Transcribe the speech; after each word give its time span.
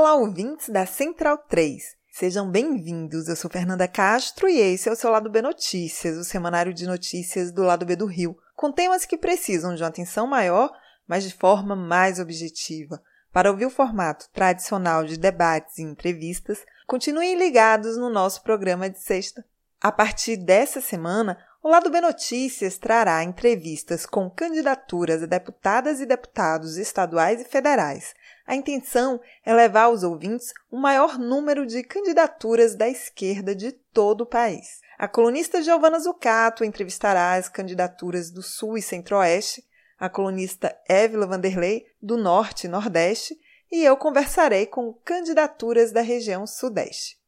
Olá, 0.00 0.14
ouvintes 0.14 0.68
da 0.68 0.86
Central 0.86 1.38
3. 1.48 1.96
Sejam 2.12 2.48
bem-vindos. 2.48 3.26
Eu 3.26 3.34
sou 3.34 3.50
Fernanda 3.50 3.88
Castro 3.88 4.48
e 4.48 4.56
esse 4.56 4.88
é 4.88 4.92
o 4.92 4.94
seu 4.94 5.10
Lado 5.10 5.28
B 5.28 5.42
Notícias, 5.42 6.16
o 6.16 6.22
semanário 6.22 6.72
de 6.72 6.86
notícias 6.86 7.50
do 7.50 7.64
Lado 7.64 7.84
B 7.84 7.96
do 7.96 8.06
Rio, 8.06 8.38
com 8.54 8.70
temas 8.70 9.04
que 9.04 9.18
precisam 9.18 9.74
de 9.74 9.82
uma 9.82 9.88
atenção 9.88 10.24
maior, 10.24 10.70
mas 11.04 11.24
de 11.24 11.34
forma 11.34 11.74
mais 11.74 12.20
objetiva. 12.20 13.02
Para 13.32 13.50
ouvir 13.50 13.66
o 13.66 13.70
formato 13.70 14.28
tradicional 14.32 15.04
de 15.04 15.18
debates 15.18 15.78
e 15.78 15.82
entrevistas, 15.82 16.64
continuem 16.86 17.34
ligados 17.34 17.96
no 17.96 18.08
nosso 18.08 18.44
programa 18.44 18.88
de 18.88 19.00
sexta. 19.00 19.44
A 19.80 19.90
partir 19.90 20.36
dessa 20.36 20.80
semana, 20.80 21.36
o 21.60 21.68
Lado 21.68 21.90
B 21.90 22.00
Notícias 22.00 22.78
trará 22.78 23.24
entrevistas 23.24 24.06
com 24.06 24.30
candidaturas 24.30 25.24
a 25.24 25.26
deputadas 25.26 26.00
e 26.00 26.06
deputados 26.06 26.76
estaduais 26.76 27.40
e 27.40 27.44
federais, 27.44 28.14
a 28.48 28.56
intenção 28.56 29.20
é 29.44 29.52
levar 29.52 29.82
aos 29.82 30.02
ouvintes 30.02 30.54
o 30.70 30.78
maior 30.78 31.18
número 31.18 31.66
de 31.66 31.82
candidaturas 31.82 32.74
da 32.74 32.88
esquerda 32.88 33.54
de 33.54 33.72
todo 33.72 34.22
o 34.22 34.26
país. 34.26 34.80
A 34.98 35.06
colunista 35.06 35.60
Giovana 35.60 36.00
Zucato 36.00 36.64
entrevistará 36.64 37.34
as 37.34 37.46
candidaturas 37.46 38.30
do 38.30 38.42
Sul 38.42 38.78
e 38.78 38.82
Centro-Oeste, 38.82 39.62
a 39.98 40.08
colunista 40.08 40.74
Évila 40.88 41.26
Vanderlei, 41.26 41.84
do 42.00 42.16
Norte 42.16 42.66
e 42.66 42.70
Nordeste, 42.70 43.38
e 43.70 43.84
eu 43.84 43.98
conversarei 43.98 44.64
com 44.64 44.94
candidaturas 45.04 45.92
da 45.92 46.00
região 46.00 46.46
Sudeste. 46.46 47.18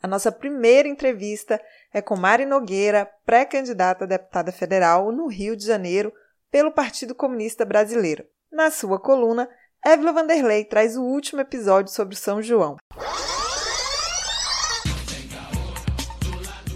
A 0.00 0.06
nossa 0.06 0.30
primeira 0.30 0.86
entrevista 0.86 1.60
é 1.92 2.00
com 2.00 2.14
Mari 2.14 2.46
Nogueira, 2.46 3.10
pré-candidata 3.26 4.04
a 4.04 4.06
deputada 4.08 4.52
federal 4.52 5.10
no 5.10 5.26
Rio 5.26 5.56
de 5.56 5.66
Janeiro 5.66 6.12
pelo 6.52 6.70
Partido 6.70 7.16
Comunista 7.16 7.64
Brasileiro. 7.64 8.24
Na 8.52 8.70
sua 8.70 9.00
coluna, 9.00 9.48
Évila 9.84 10.12
Vanderlei 10.12 10.64
traz 10.64 10.96
o 10.96 11.02
último 11.02 11.40
episódio 11.40 11.92
sobre 11.92 12.14
São 12.14 12.40
João. 12.40 12.76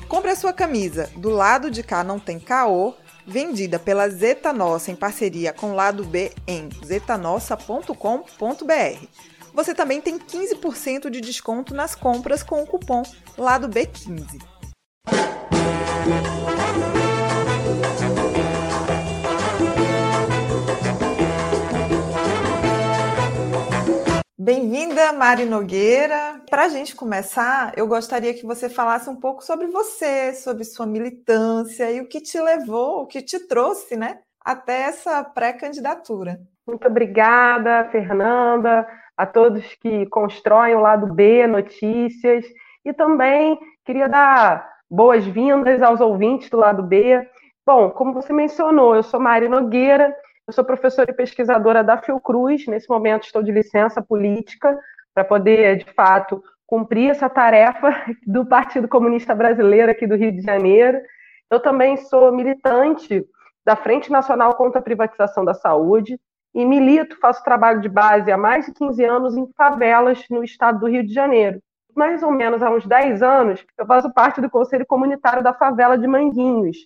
Compre 0.08 0.32
a 0.32 0.36
sua 0.36 0.52
camisa 0.52 1.08
Do 1.16 1.30
Lado 1.30 1.70
de 1.70 1.84
Cá 1.84 2.02
Não 2.02 2.18
Tem 2.18 2.40
Caô, 2.40 2.94
vendida 3.24 3.78
pela 3.78 4.08
Zeta 4.08 4.52
Nossa 4.52 4.90
em 4.90 4.96
parceria 4.96 5.52
com 5.52 5.70
o 5.70 5.74
Lado 5.74 6.04
B 6.04 6.32
em 6.48 6.68
zetanossa.com.br. 6.84 9.06
Você 9.54 9.72
também 9.72 10.00
tem 10.00 10.18
15% 10.18 11.08
de 11.08 11.20
desconto 11.20 11.74
nas 11.74 11.94
compras 11.94 12.42
com 12.42 12.60
o 12.60 12.66
cupom 12.66 13.04
Lado 13.38 13.68
B15. 13.68 14.42
Bem-vinda, 24.46 25.12
Mari 25.12 25.44
Nogueira. 25.44 26.40
Para 26.48 26.66
a 26.66 26.68
gente 26.68 26.94
começar, 26.94 27.72
eu 27.76 27.84
gostaria 27.88 28.32
que 28.32 28.46
você 28.46 28.68
falasse 28.68 29.10
um 29.10 29.16
pouco 29.16 29.42
sobre 29.42 29.66
você, 29.66 30.32
sobre 30.34 30.62
sua 30.62 30.86
militância 30.86 31.90
e 31.90 32.00
o 32.00 32.06
que 32.06 32.20
te 32.20 32.40
levou, 32.40 33.02
o 33.02 33.06
que 33.08 33.20
te 33.20 33.40
trouxe, 33.48 33.96
né, 33.96 34.20
até 34.40 34.82
essa 34.82 35.24
pré-candidatura. 35.24 36.38
Muito 36.64 36.86
obrigada, 36.86 37.88
Fernanda, 37.90 38.86
a 39.16 39.26
todos 39.26 39.64
que 39.80 40.06
constroem 40.06 40.76
o 40.76 40.80
lado 40.80 41.12
B, 41.12 41.48
notícias, 41.48 42.46
e 42.84 42.92
também 42.92 43.58
queria 43.84 44.08
dar 44.08 44.64
boas-vindas 44.88 45.82
aos 45.82 46.00
ouvintes 46.00 46.48
do 46.50 46.56
lado 46.56 46.84
B. 46.84 47.28
Bom, 47.66 47.90
como 47.90 48.12
você 48.12 48.32
mencionou, 48.32 48.94
eu 48.94 49.02
sou 49.02 49.18
Mari 49.18 49.48
Nogueira, 49.48 50.14
eu 50.46 50.52
sou 50.52 50.64
professora 50.64 51.10
e 51.10 51.14
pesquisadora 51.14 51.82
da 51.82 51.98
Fiocruz. 51.98 52.66
Nesse 52.66 52.88
momento 52.88 53.24
estou 53.24 53.42
de 53.42 53.50
licença 53.50 54.00
política 54.00 54.78
para 55.12 55.24
poder, 55.24 55.78
de 55.78 55.92
fato, 55.92 56.42
cumprir 56.64 57.10
essa 57.10 57.28
tarefa 57.28 58.04
do 58.24 58.46
Partido 58.46 58.86
Comunista 58.86 59.34
Brasileiro 59.34 59.90
aqui 59.90 60.06
do 60.06 60.14
Rio 60.14 60.30
de 60.30 60.42
Janeiro. 60.42 61.00
Eu 61.50 61.58
também 61.58 61.96
sou 61.96 62.32
militante 62.32 63.24
da 63.64 63.74
Frente 63.74 64.10
Nacional 64.10 64.54
contra 64.54 64.78
a 64.78 64.82
Privatização 64.82 65.44
da 65.44 65.54
Saúde 65.54 66.18
e 66.54 66.64
milito, 66.64 67.18
faço 67.20 67.42
trabalho 67.42 67.80
de 67.80 67.88
base 67.88 68.30
há 68.30 68.38
mais 68.38 68.66
de 68.66 68.72
15 68.72 69.04
anos 69.04 69.36
em 69.36 69.46
favelas 69.56 70.24
no 70.30 70.42
estado 70.42 70.78
do 70.78 70.88
Rio 70.88 71.04
de 71.04 71.12
Janeiro. 71.12 71.60
Mais 71.94 72.22
ou 72.22 72.30
menos 72.30 72.62
há 72.62 72.70
uns 72.70 72.86
10 72.86 73.22
anos, 73.22 73.64
eu 73.76 73.84
faço 73.84 74.12
parte 74.12 74.40
do 74.40 74.48
Conselho 74.48 74.86
Comunitário 74.86 75.42
da 75.42 75.52
Favela 75.52 75.98
de 75.98 76.06
Manguinhos. 76.06 76.76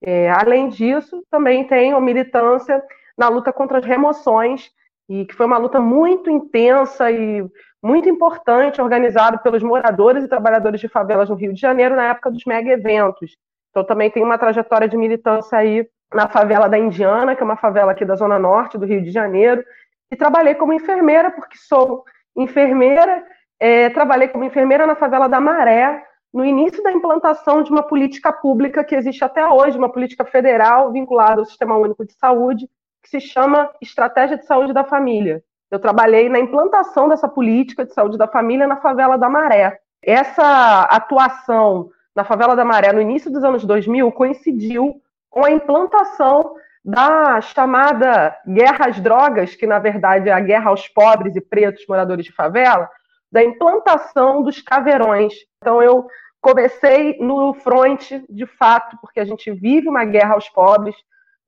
É, 0.00 0.30
além 0.30 0.68
disso, 0.68 1.22
também 1.30 1.66
tenho 1.66 2.00
militância 2.00 2.82
na 3.18 3.28
luta 3.28 3.52
contra 3.52 3.78
as 3.78 3.84
remoções, 3.84 4.70
e 5.08 5.24
que 5.24 5.34
foi 5.34 5.46
uma 5.46 5.58
luta 5.58 5.80
muito 5.80 6.30
intensa 6.30 7.10
e 7.10 7.44
muito 7.82 8.08
importante, 8.08 8.80
organizada 8.80 9.38
pelos 9.38 9.62
moradores 9.62 10.24
e 10.24 10.28
trabalhadores 10.28 10.80
de 10.80 10.88
favelas 10.88 11.28
no 11.28 11.34
Rio 11.34 11.52
de 11.52 11.60
Janeiro 11.60 11.96
na 11.96 12.04
época 12.04 12.30
dos 12.30 12.44
mega 12.44 12.70
eventos. 12.70 13.36
Então 13.70 13.84
também 13.84 14.10
tem 14.10 14.22
uma 14.22 14.38
trajetória 14.38 14.88
de 14.88 14.96
militância 14.96 15.58
aí 15.58 15.88
na 16.12 16.28
favela 16.28 16.68
da 16.68 16.78
Indiana, 16.78 17.34
que 17.34 17.42
é 17.42 17.44
uma 17.44 17.56
favela 17.56 17.92
aqui 17.92 18.04
da 18.04 18.14
zona 18.14 18.38
norte 18.38 18.78
do 18.78 18.86
Rio 18.86 19.02
de 19.02 19.10
Janeiro, 19.10 19.64
e 20.10 20.16
trabalhei 20.16 20.54
como 20.54 20.72
enfermeira, 20.72 21.30
porque 21.30 21.56
sou 21.58 22.04
enfermeira, 22.36 23.24
é, 23.60 23.90
trabalhei 23.90 24.28
como 24.28 24.44
enfermeira 24.44 24.86
na 24.86 24.94
favela 24.94 25.28
da 25.28 25.40
Maré, 25.40 26.02
no 26.32 26.44
início 26.44 26.82
da 26.82 26.92
implantação 26.92 27.62
de 27.62 27.70
uma 27.70 27.82
política 27.82 28.32
pública 28.32 28.84
que 28.84 28.94
existe 28.94 29.24
até 29.24 29.46
hoje, 29.46 29.78
uma 29.78 29.90
política 29.90 30.24
federal 30.24 30.92
vinculada 30.92 31.40
ao 31.40 31.44
Sistema 31.44 31.76
Único 31.76 32.04
de 32.04 32.12
Saúde, 32.14 32.68
que 33.08 33.20
se 33.20 33.20
chama 33.20 33.70
Estratégia 33.80 34.36
de 34.36 34.44
Saúde 34.44 34.72
da 34.72 34.84
Família. 34.84 35.42
Eu 35.70 35.78
trabalhei 35.78 36.28
na 36.28 36.38
implantação 36.38 37.08
dessa 37.08 37.28
política 37.28 37.84
de 37.84 37.92
saúde 37.92 38.18
da 38.18 38.28
família 38.28 38.66
na 38.66 38.76
favela 38.76 39.16
da 39.16 39.28
Maré. 39.28 39.78
Essa 40.02 40.82
atuação 40.82 41.90
na 42.14 42.24
favela 42.24 42.54
da 42.54 42.64
Maré 42.64 42.92
no 42.92 43.00
início 43.00 43.30
dos 43.30 43.42
anos 43.44 43.64
2000 43.64 44.12
coincidiu 44.12 45.00
com 45.30 45.44
a 45.44 45.50
implantação 45.50 46.54
da 46.84 47.40
chamada 47.40 48.36
guerra 48.46 48.86
às 48.88 49.00
drogas, 49.00 49.54
que 49.54 49.66
na 49.66 49.78
verdade 49.78 50.28
é 50.28 50.32
a 50.32 50.40
guerra 50.40 50.70
aos 50.70 50.88
pobres 50.88 51.36
e 51.36 51.40
pretos 51.40 51.84
moradores 51.88 52.24
de 52.24 52.32
favela, 52.32 52.88
da 53.30 53.42
implantação 53.42 54.42
dos 54.42 54.62
caveirões. 54.62 55.34
Então 55.58 55.82
eu 55.82 56.06
comecei 56.40 57.18
no 57.20 57.52
fronte, 57.52 58.24
de 58.28 58.46
fato, 58.46 58.96
porque 59.02 59.20
a 59.20 59.24
gente 59.24 59.50
vive 59.50 59.88
uma 59.88 60.04
guerra 60.04 60.34
aos 60.34 60.48
pobres, 60.48 60.96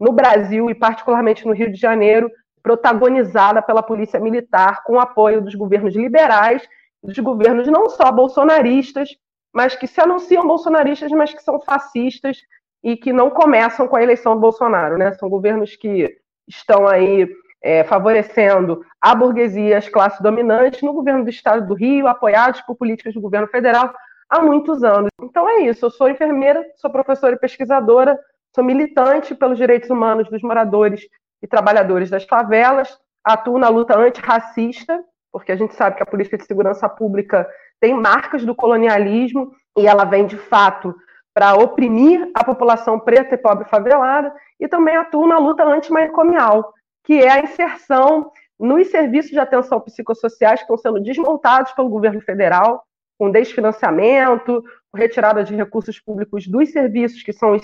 no 0.01 0.13
Brasil 0.13 0.71
e 0.71 0.75
particularmente 0.75 1.47
no 1.47 1.53
Rio 1.53 1.71
de 1.71 1.79
Janeiro, 1.79 2.31
protagonizada 2.63 3.61
pela 3.61 3.83
polícia 3.83 4.19
militar, 4.19 4.83
com 4.85 4.99
apoio 4.99 5.43
dos 5.43 5.55
governos 5.55 5.95
liberais, 5.95 6.67
dos 7.03 7.19
governos 7.19 7.69
não 7.69 7.89
só 7.91 8.11
bolsonaristas, 8.11 9.11
mas 9.53 9.75
que 9.75 9.87
se 9.87 10.01
anunciam 10.01 10.47
bolsonaristas, 10.47 11.11
mas 11.13 11.33
que 11.33 11.43
são 11.43 11.61
fascistas 11.61 12.39
e 12.83 12.97
que 12.97 13.13
não 13.13 13.31
começam 13.31 13.87
com 13.87 13.97
a 13.97 14.03
eleição 14.03 14.35
do 14.35 14.41
Bolsonaro, 14.41 14.97
né? 14.97 15.13
São 15.15 15.29
governos 15.29 15.77
que 15.77 16.17
estão 16.49 16.87
aí 16.87 17.29
é, 17.63 17.85
favorecendo 17.85 18.83
a 19.01 19.15
burguesia, 19.15 19.79
as 19.79 19.89
classes 19.89 20.21
dominantes, 20.21 20.83
no 20.83 20.93
governo 20.93 21.25
do 21.25 21.31
Estado 21.31 21.67
do 21.67 21.75
Rio, 21.75 22.07
apoiados 22.07 22.61
por 22.63 22.77
políticas 22.77 23.13
do 23.13 23.21
governo 23.21 23.49
federal 23.49 23.93
há 24.29 24.41
muitos 24.41 24.83
anos. 24.83 25.11
Então 25.21 25.49
é 25.49 25.63
isso. 25.63 25.87
Eu 25.87 25.91
sou 25.91 26.09
enfermeira, 26.09 26.65
sou 26.77 26.91
professora 26.91 27.35
e 27.35 27.39
pesquisadora, 27.39 28.19
Sou 28.55 28.65
militante 28.65 29.35
pelos 29.35 29.59
direitos 29.59 29.91
humanos 29.91 30.29
dos 30.29 30.43
moradores 30.43 31.03
e 31.43 31.47
trabalhadores 31.47 32.11
das 32.11 32.25
favelas, 32.25 32.99
atuo 33.25 33.59
na 33.59 33.69
luta 33.69 33.97
antirracista, 33.97 35.03
porque 35.33 35.53
a 35.53 35.57
gente 35.57 35.75
sabe 35.75 35.97
que 35.97 36.03
a 36.03 36.07
política 36.07 36.37
de 36.37 36.45
segurança 36.45 36.89
pública 36.89 37.49
tem 37.81 37.95
marcas 37.95 38.45
do 38.45 38.55
colonialismo 38.55 39.53
e 39.79 39.87
ela 39.87 40.05
vem 40.05 40.27
de 40.27 40.37
fato 40.37 40.95
para 41.33 41.55
oprimir 41.55 42.29
a 42.35 42.45
população 42.45 42.99
preta 42.99 43.35
e 43.35 43.39
pobre 43.39 43.65
favelada, 43.69 44.35
e 44.59 44.67
também 44.67 44.97
atuo 44.97 45.29
na 45.29 45.39
luta 45.39 45.63
antimanicomial, 45.65 46.75
que 47.05 47.21
é 47.21 47.31
a 47.31 47.41
inserção 47.41 48.33
nos 48.59 48.89
serviços 48.89 49.31
de 49.31 49.39
atenção 49.39 49.81
psicossociais 49.81 50.61
que 50.61 50.65
estão 50.65 50.77
sendo 50.77 51.01
desmontados 51.01 51.73
pelo 51.73 51.89
governo 51.89 52.21
federal, 52.21 52.85
com 53.17 53.31
desfinanciamento, 53.31 54.63
com 54.91 54.99
retirada 54.99 55.45
de 55.45 55.55
recursos 55.55 56.01
públicos 56.01 56.47
dos 56.47 56.73
serviços, 56.73 57.23
que 57.23 57.33
são 57.33 57.53
os 57.53 57.63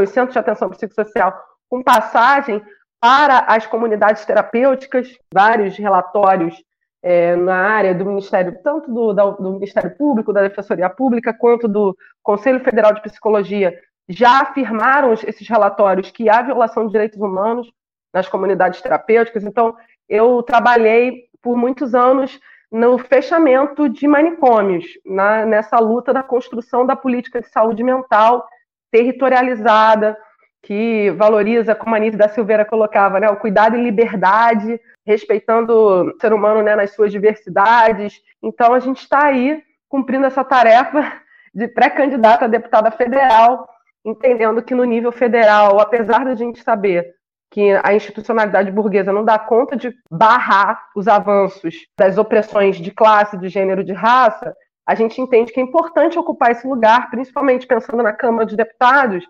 Os 0.00 0.10
Centros 0.10 0.32
de 0.32 0.38
Atenção 0.38 0.70
Psicossocial, 0.70 1.38
com 1.68 1.82
passagem 1.82 2.62
para 3.00 3.40
as 3.40 3.66
comunidades 3.66 4.24
terapêuticas, 4.24 5.08
vários 5.32 5.76
relatórios 5.76 6.54
é, 7.02 7.34
na 7.34 7.56
área 7.56 7.94
do 7.94 8.06
Ministério, 8.06 8.56
tanto 8.62 8.92
do, 8.92 9.12
do, 9.12 9.52
Ministério 9.52 9.96
Público, 9.96 10.32
da 10.32 10.42
Defensoria 10.42 10.88
Pública, 10.88 11.34
quanto 11.34 11.66
do 11.66 11.96
Conselho 12.22 12.60
Federal 12.60 12.94
de 12.94 13.02
Psicologia, 13.02 13.76
já 14.08 14.42
afirmaram 14.42 15.12
esses 15.12 15.48
relatórios 15.48 16.10
que 16.10 16.28
há 16.28 16.42
violação 16.42 16.86
de 16.86 16.92
direitos 16.92 17.18
humanos 17.18 17.70
nas 18.14 18.28
comunidades 18.28 18.80
terapêuticas. 18.80 19.42
Então, 19.42 19.74
eu 20.08 20.42
trabalhei 20.42 21.24
por 21.42 21.56
muitos 21.56 21.94
anos 21.94 22.38
no 22.70 22.98
fechamento 22.98 23.88
de 23.88 24.06
manicômios, 24.06 24.86
na, 25.04 25.44
nessa 25.44 25.78
luta 25.78 26.12
da 26.12 26.22
construção 26.22 26.86
da 26.86 26.94
política 26.94 27.40
de 27.40 27.48
saúde 27.48 27.82
mental 27.82 28.46
territorializada, 28.92 30.16
que 30.62 31.10
valoriza, 31.12 31.74
como 31.74 31.94
a 31.94 31.98
Anise 31.98 32.16
da 32.16 32.28
Silveira 32.28 32.64
colocava, 32.64 33.18
né, 33.18 33.28
o 33.28 33.36
cuidado 33.36 33.76
e 33.76 33.82
liberdade, 33.82 34.80
respeitando 35.04 35.72
o 35.74 36.20
ser 36.20 36.32
humano 36.32 36.62
né, 36.62 36.76
nas 36.76 36.94
suas 36.94 37.10
diversidades. 37.10 38.20
Então, 38.40 38.72
a 38.72 38.78
gente 38.78 38.98
está 38.98 39.24
aí 39.24 39.60
cumprindo 39.88 40.26
essa 40.26 40.44
tarefa 40.44 41.20
de 41.52 41.66
pré-candidata 41.66 42.44
a 42.44 42.48
deputada 42.48 42.90
federal, 42.92 43.68
entendendo 44.04 44.62
que 44.62 44.74
no 44.74 44.84
nível 44.84 45.10
federal, 45.10 45.80
apesar 45.80 46.24
da 46.24 46.34
gente 46.34 46.62
saber 46.62 47.12
que 47.50 47.72
a 47.82 47.94
institucionalidade 47.94 48.70
burguesa 48.70 49.12
não 49.12 49.24
dá 49.24 49.38
conta 49.38 49.76
de 49.76 49.94
barrar 50.10 50.88
os 50.96 51.06
avanços 51.06 51.86
das 51.98 52.16
opressões 52.16 52.76
de 52.76 52.90
classe, 52.90 53.36
de 53.36 53.48
gênero, 53.48 53.84
de 53.84 53.92
raça, 53.92 54.54
a 54.86 54.94
gente 54.94 55.20
entende 55.20 55.52
que 55.52 55.60
é 55.60 55.62
importante 55.62 56.18
ocupar 56.18 56.50
esse 56.50 56.66
lugar, 56.66 57.10
principalmente 57.10 57.66
pensando 57.66 58.02
na 58.02 58.12
Câmara 58.12 58.46
de 58.46 58.56
Deputados, 58.56 59.24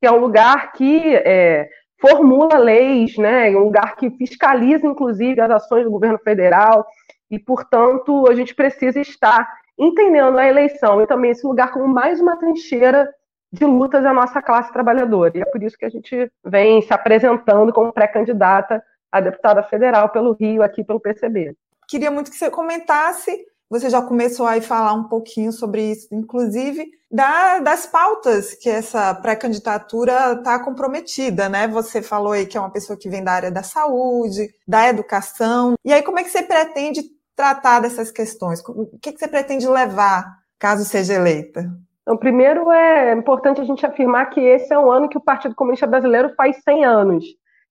que 0.00 0.06
é 0.06 0.10
um 0.10 0.18
lugar 0.18 0.72
que 0.72 1.14
é, 1.14 1.68
formula 2.00 2.58
leis, 2.58 3.16
né, 3.16 3.50
um 3.50 3.64
lugar 3.64 3.96
que 3.96 4.10
fiscaliza, 4.10 4.86
inclusive, 4.86 5.40
as 5.40 5.50
ações 5.50 5.84
do 5.84 5.90
governo 5.90 6.18
federal, 6.18 6.86
e, 7.30 7.38
portanto, 7.38 8.28
a 8.28 8.34
gente 8.34 8.54
precisa 8.54 9.00
estar 9.00 9.48
entendendo 9.78 10.38
a 10.38 10.46
eleição 10.46 11.02
e 11.02 11.06
também 11.06 11.30
esse 11.30 11.46
lugar 11.46 11.72
como 11.72 11.86
mais 11.86 12.20
uma 12.20 12.36
trincheira 12.36 13.08
de 13.52 13.64
lutas 13.64 14.02
da 14.02 14.12
nossa 14.12 14.42
classe 14.42 14.72
trabalhadora. 14.72 15.36
E 15.36 15.40
é 15.40 15.44
por 15.44 15.62
isso 15.62 15.76
que 15.76 15.84
a 15.84 15.90
gente 15.90 16.30
vem 16.44 16.82
se 16.82 16.92
apresentando 16.92 17.72
como 17.72 17.92
pré-candidata 17.92 18.82
a 19.10 19.20
deputada 19.20 19.62
federal 19.62 20.08
pelo 20.10 20.32
Rio, 20.32 20.62
aqui 20.62 20.84
pelo 20.84 21.00
PCB. 21.00 21.54
Queria 21.88 22.10
muito 22.10 22.30
que 22.30 22.36
você 22.36 22.50
comentasse 22.50 23.44
você 23.68 23.90
já 23.90 24.00
começou 24.00 24.46
a 24.46 24.60
falar 24.60 24.92
um 24.92 25.04
pouquinho 25.04 25.52
sobre 25.52 25.92
isso, 25.92 26.08
inclusive 26.12 26.86
da, 27.10 27.60
das 27.60 27.86
pautas 27.86 28.54
que 28.54 28.68
essa 28.68 29.14
pré-candidatura 29.14 30.32
está 30.32 30.62
comprometida, 30.62 31.48
né? 31.48 31.68
Você 31.68 32.02
falou 32.02 32.32
aí 32.32 32.46
que 32.46 32.56
é 32.56 32.60
uma 32.60 32.70
pessoa 32.70 32.98
que 32.98 33.08
vem 33.08 33.22
da 33.22 33.32
área 33.32 33.50
da 33.50 33.62
saúde, 33.62 34.50
da 34.66 34.88
educação. 34.88 35.74
E 35.84 35.92
aí, 35.92 36.02
como 36.02 36.18
é 36.18 36.24
que 36.24 36.30
você 36.30 36.42
pretende 36.42 37.02
tratar 37.34 37.80
dessas 37.80 38.10
questões? 38.10 38.60
O 38.68 38.98
que, 39.00 39.12
que 39.12 39.18
você 39.18 39.28
pretende 39.28 39.68
levar 39.68 40.26
caso 40.58 40.84
seja 40.84 41.14
eleita? 41.14 41.70
Então, 42.02 42.16
primeiro 42.16 42.70
é 42.70 43.12
importante 43.12 43.60
a 43.60 43.64
gente 43.64 43.84
afirmar 43.84 44.30
que 44.30 44.40
esse 44.40 44.72
é 44.72 44.78
um 44.78 44.90
ano 44.90 45.08
que 45.08 45.18
o 45.18 45.22
Partido 45.22 45.54
Comunista 45.54 45.86
Brasileiro 45.86 46.32
faz 46.36 46.62
100 46.62 46.84
anos. 46.84 47.24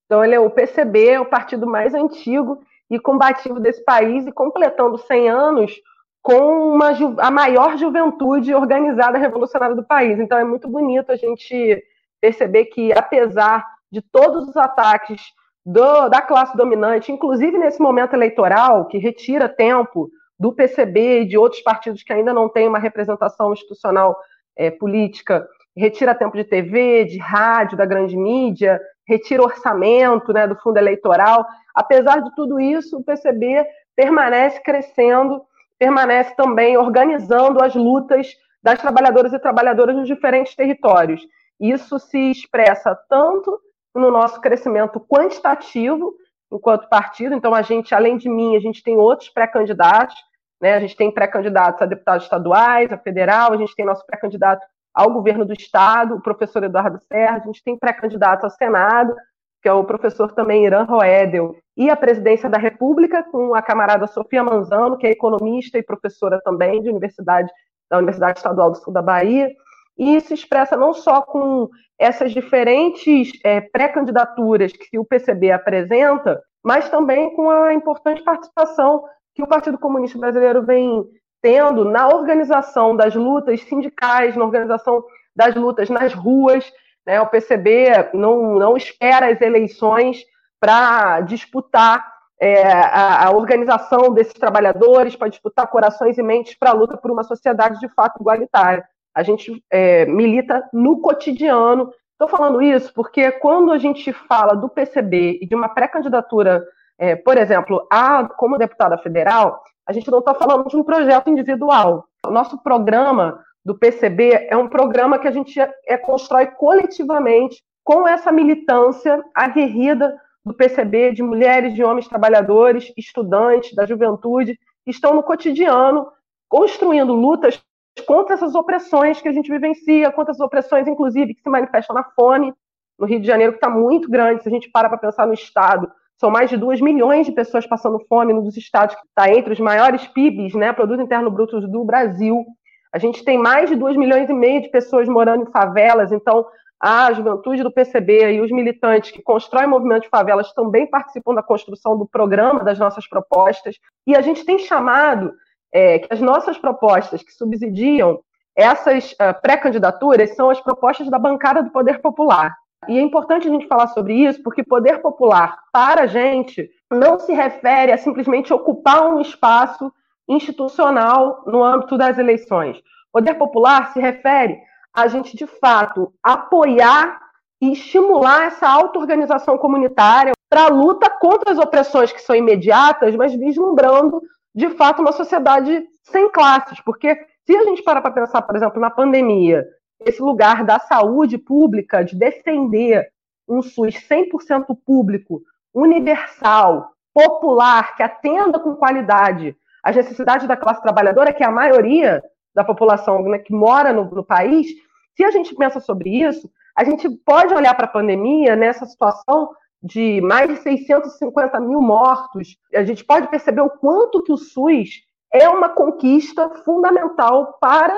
Então, 0.06 0.24
ele 0.24 0.36
é 0.36 0.40
o 0.40 0.50
PCB, 0.50 1.08
é 1.08 1.20
o 1.20 1.26
partido 1.26 1.66
mais 1.66 1.94
antigo 1.94 2.60
e 2.90 3.00
combativo 3.00 3.60
desse 3.60 3.84
país 3.84 4.26
e 4.26 4.32
completando 4.32 4.98
100 4.98 5.30
anos 5.30 5.74
com 6.22 6.74
uma, 6.74 6.92
a 7.20 7.30
maior 7.30 7.78
juventude 7.78 8.54
organizada 8.54 9.18
revolucionária 9.18 9.76
do 9.76 9.84
país. 9.84 10.20
Então 10.20 10.38
é 10.38 10.44
muito 10.44 10.68
bonito 10.68 11.12
a 11.12 11.16
gente 11.16 11.84
perceber 12.20 12.66
que, 12.66 12.92
apesar 12.92 13.66
de 13.92 14.02
todos 14.02 14.48
os 14.48 14.58
ataques 14.58 15.22
do, 15.66 16.10
da 16.10 16.22
classe 16.22 16.56
dominante, 16.58 17.12
inclusive 17.12 17.58
nesse 17.58 17.80
momento 17.80 18.14
eleitoral, 18.14 18.88
que 18.88 18.98
retira 18.98 19.48
tempo 19.48 20.10
do 20.40 20.52
PCB 20.52 21.22
e 21.22 21.26
de 21.26 21.38
outros 21.38 21.62
partidos 21.62 22.04
que 22.04 22.12
ainda 22.12 22.34
não 22.34 22.50
têm 22.50 22.68
uma 22.68 22.80
representação 22.80 23.54
institucional 23.54 24.16
é, 24.58 24.70
política, 24.70 25.48
retira 25.76 26.16
tempo 26.16 26.36
de 26.36 26.44
TV, 26.44 27.06
de 27.06 27.18
rádio, 27.18 27.78
da 27.78 27.86
grande 27.86 28.16
mídia, 28.18 28.80
retira 29.08 29.44
orçamento 29.44 30.34
né, 30.34 30.48
do 30.48 30.56
fundo 30.56 30.78
eleitoral. 30.78 31.46
Apesar 31.74 32.22
de 32.22 32.34
tudo 32.36 32.60
isso, 32.60 32.98
o 32.98 33.04
PCB 33.04 33.66
permanece 33.96 34.62
crescendo, 34.62 35.42
permanece 35.80 36.36
também 36.36 36.78
organizando 36.78 37.64
as 37.64 37.76
lutas 37.76 38.36
das 38.62 38.80
trabalhadoras 38.80 39.34
e 39.34 39.40
trabalhadoras 39.40 39.96
nos 39.96 40.08
diferentes 40.08 40.56
territórios. 40.56 41.22
Isso 41.60 42.00
se 42.00 42.32
expressa 42.32 42.98
tanto 43.08 43.60
no 43.94 44.12
nosso 44.12 44.42
crescimento 44.42 45.00
quantitativo 45.00 46.14
enquanto 46.52 46.90
partido, 46.90 47.36
então 47.36 47.54
a 47.54 47.62
gente, 47.62 47.94
além 47.94 48.18
de 48.18 48.30
mim, 48.30 48.56
a 48.56 48.60
gente 48.60 48.84
tem 48.84 48.98
outros 48.98 49.30
pré-candidatos, 49.30 50.16
né? 50.62 50.74
A 50.74 50.80
gente 50.80 50.96
tem 50.96 51.12
pré-candidatos 51.12 51.82
a 51.82 51.86
deputados 51.86 52.24
estaduais, 52.24 52.92
a 52.92 52.98
federal, 52.98 53.54
a 53.54 53.58
gente 53.58 53.76
tem 53.76 53.86
nosso 53.86 54.06
pré-candidato 54.06 54.66
ao 54.96 55.12
governo 55.12 55.44
do 55.44 55.52
estado, 55.52 56.16
o 56.16 56.22
professor 56.22 56.64
Eduardo 56.64 57.00
Serra, 57.12 57.36
a 57.36 57.46
gente 57.46 57.62
tem 57.62 57.78
pré-candidato 57.78 58.46
ao 58.46 58.50
Senado, 58.50 59.14
que 59.62 59.68
é 59.68 59.74
o 59.74 59.84
professor 59.84 60.32
também 60.32 60.66
Irã 60.66 60.84
Roedel, 60.84 61.54
e 61.76 61.90
a 61.90 61.98
presidência 61.98 62.50
da 62.50 62.58
República, 62.58 63.24
com 63.24 63.54
a 63.54 63.62
camarada 63.62 64.08
Sofia 64.08 64.44
Manzano, 64.44 64.98
que 64.98 65.06
é 65.06 65.12
economista 65.12 65.78
e 65.78 65.84
professora 65.84 66.40
também 66.46 66.82
de 66.82 66.90
universidade, 66.90 67.52
da 67.90 67.98
Universidade 67.98 68.40
Estadual 68.40 68.72
do 68.72 68.78
Sul 68.78 68.94
da 68.94 69.02
Bahia. 69.02 69.52
E 69.98 70.16
isso 70.16 70.34
expressa 70.34 70.78
não 70.78 70.94
só 70.94 71.22
com 71.22 71.70
essas 72.00 72.32
diferentes 72.32 73.32
é, 73.44 73.60
pré-candidaturas 73.60 74.72
que 74.72 74.98
o 74.98 75.06
PCB 75.06 75.52
apresenta, 75.52 76.42
mas 76.64 76.90
também 76.90 77.36
com 77.36 77.50
a 77.50 77.74
importante 77.74 78.24
participação 78.24 79.04
que 79.34 79.44
o 79.44 79.48
Partido 79.48 79.78
Comunista 79.78 80.18
Brasileiro 80.18 80.66
vem 80.66 81.04
tendo 81.46 81.86
na 81.86 82.08
organização 82.08 82.96
das 82.96 83.14
lutas 83.14 83.62
sindicais, 83.62 84.36
na 84.36 84.44
organização 84.44 85.04
das 85.36 85.54
lutas 85.54 85.92
nas 85.92 86.12
ruas, 86.12 86.74
né? 87.06 87.22
O 87.22 87.28
PCB 87.28 88.10
não, 88.16 88.56
não 88.56 88.76
espera 88.76 89.32
as 89.32 89.40
eleições 89.40 90.26
para 90.60 91.22
disputar 91.22 92.04
é, 92.42 92.64
a, 92.64 93.28
a, 93.28 93.32
organização 93.32 94.12
desses 94.12 94.34
trabalhadores, 94.34 95.16
para 95.16 95.28
disputar 95.28 95.68
corações 95.68 96.18
e 96.18 96.24
mentes 96.24 96.56
para 96.58 96.72
a 96.72 96.74
luta 96.74 96.98
por 96.98 97.12
uma 97.12 97.24
sociedade 97.24 97.80
de 97.80 97.90
fato 97.90 98.20
igualitária. 98.20 98.84
A 99.14 99.22
gente 99.22 99.64
é, 99.70 100.04
milita 100.08 100.68
no 100.74 101.00
cotidiano. 101.00 101.92
Estou 102.14 102.28
falando 102.28 102.60
isso 102.60 102.92
porque 102.92 103.32
quando 103.34 103.72
a 103.72 103.78
gente 103.78 104.12
fala 104.12 104.56
do 104.56 104.68
PCB 104.68 105.38
e 105.44 105.46
de 105.46 105.54
uma 105.54 105.70
pré-candidatura, 105.70 106.66
é, 106.98 107.16
por 107.16 107.38
exemplo, 107.38 107.86
a, 107.92 108.28
como 108.30 108.58
deputada 108.58 108.98
federal, 108.98 109.62
a 109.88 109.94
gente 109.94 110.10
não 110.10 110.20
está 110.20 110.34
falando 110.34 110.68
de 110.68 110.76
um 110.76 110.84
projeto 110.84 111.30
individual. 111.30 112.08
O 112.26 112.32
nosso 112.32 112.62
programa 112.62 113.44
do 113.64 113.78
PCB 113.78 114.48
é 114.50 114.58
um 114.58 114.68
programa 114.68 115.20
que 115.20 115.28
a 115.28 115.32
gente 115.32 115.60
é, 115.60 115.98
constrói 115.98 116.48
coletivamente 116.48 117.64
com 117.84 118.08
essa 118.08 118.32
militância 118.32 119.24
aguerrida 119.34 120.20
do 120.44 120.54
PCB, 120.54 121.12
de 121.12 121.24
mulheres, 121.24 121.74
de 121.74 121.84
homens 121.84 122.08
trabalhadores, 122.08 122.92
estudantes, 122.96 123.74
da 123.76 123.86
juventude, 123.86 124.60
que 124.84 124.92
estão 124.92 125.16
no 125.16 125.24
cotidiano 125.24 126.08
construindo 126.48 127.14
lutas 127.14 127.62
contra 128.06 128.36
essas 128.36 128.54
opressões 128.54 129.22
que 129.22 129.28
a 129.28 129.34
gente 129.34 129.52
vivencia, 129.52 130.12
contra 130.12 130.32
essas 130.32 130.46
opressões, 130.46 130.88
inclusive, 130.88 131.34
que 131.34 131.42
se 131.42 131.50
manifestam 131.50 131.96
na 131.96 132.04
fome, 132.04 132.54
no 133.00 133.08
Rio 133.08 133.20
de 133.20 133.28
Janeiro, 133.28 133.54
que 133.54 133.58
está 133.58 133.70
muito 133.70 134.10
grande, 134.10 134.44
se 134.44 134.50
a 134.50 134.52
gente 134.52 134.70
para 134.70 134.90
para 134.90 134.98
pensar 134.98 135.26
no 135.26 135.34
Estado, 135.34 135.92
são 136.18 136.30
mais 136.30 136.50
de 136.50 136.58
2 136.58 136.82
milhões 136.82 137.26
de 137.26 137.32
pessoas 137.32 137.68
passando 137.68 138.04
fome, 138.08 138.34
num 138.34 138.44
dos 138.44 138.58
estados 138.58 138.96
que 138.96 139.02
está 139.08 139.30
entre 139.30 139.54
os 139.54 139.60
maiores 139.60 140.08
PIBs, 140.08 140.54
né, 140.54 140.72
Produto 140.74 141.02
Interno 141.02 141.30
Bruto 141.30 141.60
do 141.62 141.84
Brasil. 141.84 142.46
A 142.94 142.98
gente 142.98 143.24
tem 143.24 143.38
mais 143.38 143.70
de 143.70 143.76
2 143.76 143.98
milhões 143.98 144.30
e 144.30 144.34
meio 144.34 144.62
de 144.62 144.70
pessoas 144.70 145.08
morando 145.08 145.44
em 145.44 145.52
favelas, 145.52 146.12
então 146.12 146.46
a 146.80 147.12
juventude 147.14 147.64
do 147.64 147.72
PCB 147.72 148.34
e 148.34 148.42
os 148.42 148.52
militantes 148.52 149.12
que 149.12 149.22
constroem 149.22 149.68
movimento 149.68 150.04
de 150.04 150.10
favelas 150.10 150.54
também 150.54 150.88
participam 150.88 151.34
da 151.34 151.44
construção 151.44 151.98
do 151.98 152.08
programa 152.08 152.64
das 152.64 152.78
nossas 152.78 153.08
propostas. 153.08 153.76
E 154.06 154.16
a 154.16 154.22
gente 154.22 154.46
tem 154.46 154.60
chamado 154.60 155.34
é, 155.74 156.00
que 156.00 156.14
as 156.14 156.22
nossas 156.22 156.58
propostas 156.58 157.24
que 157.24 157.32
subsidiam 157.32 158.20
essas 158.56 159.12
uh, 159.14 159.40
pré-candidaturas 159.42 160.34
são 160.36 160.50
as 160.50 160.62
propostas 160.62 161.10
da 161.10 161.20
bancada 161.20 161.62
do 161.62 161.72
Poder 161.72 162.02
Popular. 162.02 162.56
E 162.88 162.98
é 162.98 163.02
importante 163.02 163.48
a 163.48 163.52
gente 163.52 163.68
falar 163.68 163.88
sobre 163.88 164.14
isso, 164.14 164.42
porque 164.44 164.64
poder 164.64 165.02
popular, 165.02 165.58
para 165.72 166.04
a 166.04 166.08
gente, 166.08 166.70
não 166.92 167.20
se 167.20 167.34
refere 167.34 167.92
a 167.92 167.98
simplesmente 167.98 168.54
ocupar 168.54 169.08
um 169.08 169.22
espaço 169.22 169.92
institucional 170.28 171.44
no 171.46 171.64
âmbito 171.64 171.98
das 171.98 172.18
eleições. 172.18 172.82
Poder 173.12 173.36
popular 173.36 173.94
se 173.94 174.00
refere 174.00 174.60
a 174.94 175.08
gente, 175.08 175.36
de 175.36 175.46
fato, 175.46 176.14
apoiar 176.24 177.20
e 177.62 177.74
estimular 177.74 178.46
essa 178.46 178.68
auto-organização 178.68 179.58
comunitária 179.58 180.34
para 180.50 180.66
a 180.66 180.70
luta 180.70 181.10
contra 181.10 181.52
as 181.52 181.58
opressões 181.58 182.12
que 182.12 182.22
são 182.22 182.36
imediatas, 182.36 183.16
mas 183.16 183.34
vislumbrando, 183.34 184.22
de 184.54 184.70
fato, 184.70 185.02
uma 185.02 185.12
sociedade 185.12 185.86
sem 186.04 186.30
classes. 186.32 186.80
Porque 186.82 187.18
se 187.46 187.56
a 187.56 187.64
gente 187.64 187.84
parar 187.84 188.02
para 188.02 188.12
pensar, 188.12 188.42
por 188.42 188.56
exemplo, 188.56 188.80
na 188.80 188.90
pandemia, 188.90 189.66
esse 190.06 190.22
lugar 190.22 190.64
da 190.64 190.80
saúde 190.80 191.38
pública, 191.38 192.04
de 192.04 192.16
defender 192.16 193.10
um 193.48 193.62
SUS 193.62 193.96
100% 193.96 194.78
público, 194.86 195.42
universal, 195.74 196.92
popular, 197.14 197.96
que 197.96 198.04
atenda 198.04 198.60
com 198.60 198.76
qualidade 198.76 199.56
as 199.86 199.96
necessidades 199.96 200.48
da 200.48 200.58
classe 200.58 200.82
trabalhadora, 200.82 201.32
que 201.32 201.44
é 201.44 201.46
a 201.46 201.52
maioria 201.52 202.24
da 202.56 202.64
população 202.64 203.22
né, 203.24 203.38
que 203.38 203.54
mora 203.54 203.94
no, 203.94 204.06
no 204.06 204.24
país, 204.24 204.68
se 205.16 205.24
a 205.24 205.30
gente 205.30 205.54
pensa 205.54 205.80
sobre 205.80 206.10
isso, 206.10 206.50
a 206.76 206.84
gente 206.84 207.08
pode 207.08 207.54
olhar 207.54 207.76
para 207.76 207.86
a 207.86 207.92
pandemia 207.92 208.56
nessa 208.56 208.86
situação 208.88 209.52
de 209.84 210.20
mais 210.22 210.50
de 210.50 210.58
650 210.58 211.60
mil 211.60 211.80
mortos. 211.80 212.58
A 212.74 212.84
gente 212.84 213.06
pode 213.06 213.28
perceber 213.28 213.62
o 213.62 213.70
quanto 213.70 214.24
que 214.24 214.32
o 214.32 214.38
SUS 214.38 215.04
é 215.32 215.48
uma 215.48 215.70
conquista 215.70 216.50
fundamental 216.66 217.58
para 217.62 217.94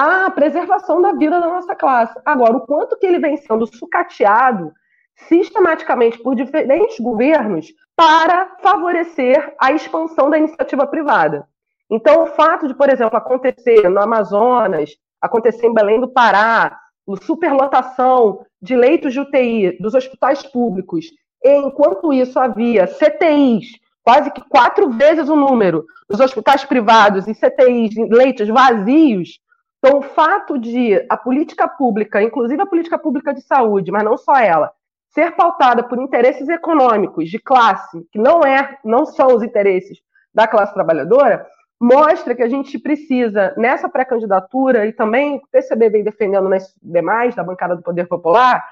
a 0.00 0.30
preservação 0.30 1.02
da 1.02 1.12
vida 1.12 1.40
da 1.40 1.48
nossa 1.48 1.74
classe. 1.74 2.16
Agora, 2.24 2.56
o 2.56 2.60
quanto 2.60 2.96
que 2.96 3.04
ele 3.04 3.18
vem 3.18 3.36
sendo 3.36 3.66
sucateado 3.66 4.72
sistematicamente 5.26 6.18
por 6.18 6.36
diferentes 6.36 7.00
governos 7.00 7.66
para 7.96 8.56
favorecer 8.62 9.56
a 9.60 9.72
expansão 9.72 10.30
da 10.30 10.38
iniciativa 10.38 10.86
privada. 10.86 11.48
Então, 11.90 12.22
o 12.22 12.26
fato 12.26 12.68
de, 12.68 12.74
por 12.74 12.88
exemplo, 12.88 13.16
acontecer 13.16 13.88
no 13.88 14.00
Amazonas, 14.00 14.90
acontecer 15.20 15.66
em 15.66 15.74
Belém 15.74 16.00
do 16.00 16.06
Pará, 16.06 16.78
superlotação 17.20 18.46
de 18.62 18.76
leitos 18.76 19.12
de 19.12 19.18
UTI 19.18 19.78
dos 19.80 19.94
hospitais 19.94 20.44
públicos, 20.44 21.06
enquanto 21.44 22.12
isso 22.12 22.38
havia 22.38 22.86
CTIs, 22.86 23.66
quase 24.04 24.30
que 24.30 24.42
quatro 24.48 24.90
vezes 24.90 25.28
o 25.28 25.34
número 25.34 25.84
dos 26.08 26.20
hospitais 26.20 26.64
privados 26.64 27.26
e 27.26 27.34
CTIs, 27.34 27.96
leitos 28.08 28.46
vazios. 28.46 29.40
Então, 29.78 29.98
o 29.98 30.02
fato 30.02 30.58
de 30.58 31.04
a 31.08 31.16
política 31.16 31.68
pública, 31.68 32.22
inclusive 32.22 32.60
a 32.60 32.66
política 32.66 32.98
pública 32.98 33.32
de 33.32 33.40
saúde, 33.42 33.92
mas 33.92 34.04
não 34.04 34.16
só 34.16 34.36
ela, 34.36 34.72
ser 35.10 35.32
pautada 35.32 35.82
por 35.82 35.98
interesses 35.98 36.48
econômicos 36.48 37.30
de 37.30 37.38
classe, 37.38 38.06
que 38.10 38.18
não 38.18 38.42
é, 38.42 38.78
não 38.84 39.06
são 39.06 39.28
os 39.28 39.42
interesses 39.42 39.98
da 40.34 40.46
classe 40.46 40.74
trabalhadora, 40.74 41.46
mostra 41.80 42.34
que 42.34 42.42
a 42.42 42.48
gente 42.48 42.78
precisa, 42.78 43.54
nessa 43.56 43.88
pré-candidatura, 43.88 44.86
e 44.86 44.92
também 44.92 45.36
o 45.36 45.42
PCB 45.50 45.90
vem 45.90 46.04
defendendo 46.04 46.48
nas 46.48 46.74
demais, 46.82 47.34
da 47.34 47.44
bancada 47.44 47.76
do 47.76 47.82
Poder 47.82 48.06
Popular, 48.06 48.64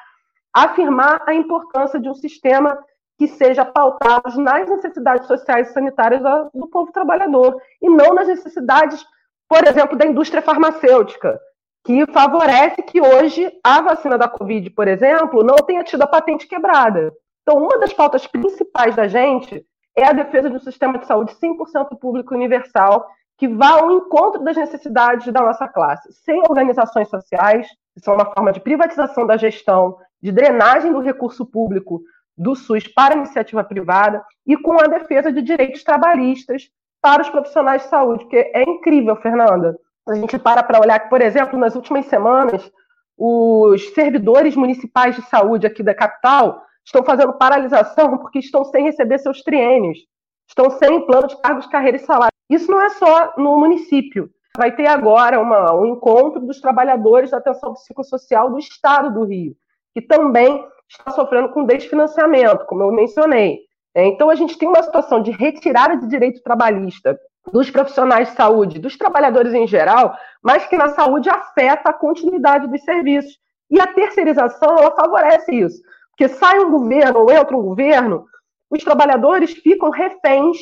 afirmar 0.53 1.23
a 1.27 1.35
importância 1.35 2.01
de 2.01 2.09
um 2.09 2.15
sistema 2.15 2.79
que 3.19 3.29
seja 3.29 3.65
pautado 3.65 4.39
nas 4.41 4.69
necessidades 4.69 5.27
sociais 5.27 5.71
e 5.71 5.73
sanitárias 5.73 6.23
do 6.53 6.67
povo 6.67 6.93
trabalhador, 6.93 7.61
e 7.81 7.89
não 7.89 8.15
nas 8.15 8.29
necessidades, 8.29 9.05
por 9.49 9.67
exemplo, 9.67 9.97
da 9.97 10.07
indústria 10.07 10.43
farmacêutica, 10.43 11.39
que 11.85 12.05
favorece 12.07 12.83
que 12.83 13.01
hoje 13.01 13.51
a 13.63 13.81
vacina 13.81 14.19
da 14.19 14.29
Covid, 14.29 14.71
por 14.71 14.89
exemplo, 14.89 15.45
não 15.45 15.57
tenha 15.57 15.85
tido 15.85 16.03
a 16.03 16.07
patente 16.07 16.47
quebrada. 16.49 17.13
Então, 17.43 17.63
uma 17.63 17.79
das 17.79 17.93
pautas 17.93 18.27
principais 18.27 18.97
da 18.97 19.07
gente 19.07 19.65
é 19.97 20.05
a 20.05 20.13
defesa 20.13 20.51
de 20.51 20.57
um 20.57 20.61
sistema 20.61 20.99
de 20.99 21.07
saúde 21.07 21.33
100% 21.35 21.97
público 22.01 22.35
universal, 22.35 23.07
que 23.39 23.47
vá 23.47 23.81
ao 23.81 23.93
encontro 23.93 24.43
das 24.43 24.57
necessidades 24.57 25.33
da 25.33 25.41
nossa 25.41 25.69
classe, 25.69 26.13
sem 26.13 26.41
organizações 26.41 27.09
sociais, 27.09 27.69
que 27.95 28.01
são 28.01 28.15
uma 28.15 28.27
forma 28.27 28.53
de 28.53 28.61
privatização 28.61 29.27
da 29.27 29.37
gestão, 29.37 29.97
de 30.21 30.33
drenagem 30.33 30.93
do 30.93 31.01
recurso 31.01 31.47
público 31.47 32.03
do 32.37 32.57
SUS 32.57 32.89
para 32.89 33.17
iniciativa 33.17 33.63
privada, 33.63 34.25
e 34.45 34.57
com 34.57 34.73
a 34.81 34.89
defesa 34.89 35.33
de 35.33 35.41
direitos 35.41 35.85
trabalhistas 35.85 36.69
para 37.07 37.23
os 37.23 37.31
profissionais 37.31 37.83
de 37.83 37.89
saúde, 37.89 38.25
porque 38.25 38.51
é 38.53 38.65
incrível, 38.65 39.15
Fernanda, 39.15 39.79
a 40.09 40.17
gente 40.17 40.37
para 40.41 40.61
para 40.61 40.81
olhar 40.81 40.99
que, 40.99 41.09
por 41.09 41.23
exemplo, 41.23 41.57
nas 41.57 41.77
últimas 41.77 42.05
semanas, 42.07 42.69
os 43.17 43.91
servidores 43.91 44.57
municipais 44.57 45.15
de 45.15 45.23
saúde 45.23 45.69
aqui 45.69 45.85
da 45.85 45.95
capital 45.95 46.61
estão 46.85 47.05
fazendo 47.05 47.33
paralisação 47.35 48.19
porque 48.19 48.41
estão 48.41 48.65
sem 48.65 48.83
receber 48.83 49.19
seus 49.19 49.41
triênios, 49.43 50.01
estão 50.49 50.69
sem 50.69 51.07
plano 51.07 51.29
de 51.29 51.41
cargos, 51.41 51.69
carreira 51.69 51.97
e 51.97 52.01
salário. 52.01 52.33
Isso 52.51 52.69
não 52.69 52.83
é 52.83 52.91
só 52.91 53.35
no 53.39 53.57
município. 53.57 54.29
Vai 54.57 54.75
ter 54.75 54.89
agora 54.89 55.39
uma, 55.39 55.73
um 55.75 55.87
encontro 55.87 56.41
dos 56.41 56.61
trabalhadores 56.61 57.31
da 57.31 57.37
atenção 57.37 57.73
psicossocial 57.75 58.51
do 58.51 58.59
Estado 58.59 59.15
do 59.15 59.25
Rio, 59.25 59.55
que 59.95 60.03
também 60.03 60.67
está 60.89 61.13
sofrendo 61.13 61.51
com 61.51 61.65
desfinanciamento, 61.65 62.67
como 62.67 62.83
eu 62.83 62.91
mencionei. 62.91 63.61
Então, 64.05 64.29
a 64.29 64.35
gente 64.35 64.59
tem 64.59 64.69
uma 64.69 64.83
situação 64.83 65.23
de 65.23 65.31
retirada 65.31 65.97
de 65.97 66.07
direito 66.07 66.43
trabalhista 66.43 67.19
dos 67.51 67.71
profissionais 67.71 68.29
de 68.29 68.35
saúde, 68.35 68.79
dos 68.79 68.97
trabalhadores 68.97 69.55
em 69.55 69.67
geral, 69.67 70.15
mas 70.43 70.67
que 70.67 70.77
na 70.77 70.89
saúde 70.89 71.31
afeta 71.31 71.89
a 71.89 71.95
continuidade 71.95 72.67
dos 72.67 72.83
serviços. 72.83 73.39
E 73.71 73.81
a 73.81 73.87
terceirização, 73.87 74.77
ela 74.77 74.95
favorece 74.95 75.55
isso. 75.55 75.81
Porque 76.11 76.29
sai 76.29 76.59
um 76.59 76.71
governo 76.71 77.21
ou 77.21 77.31
entra 77.31 77.57
um 77.57 77.63
governo, 77.63 78.27
os 78.71 78.85
trabalhadores 78.85 79.53
ficam 79.53 79.91
reféns 79.91 80.59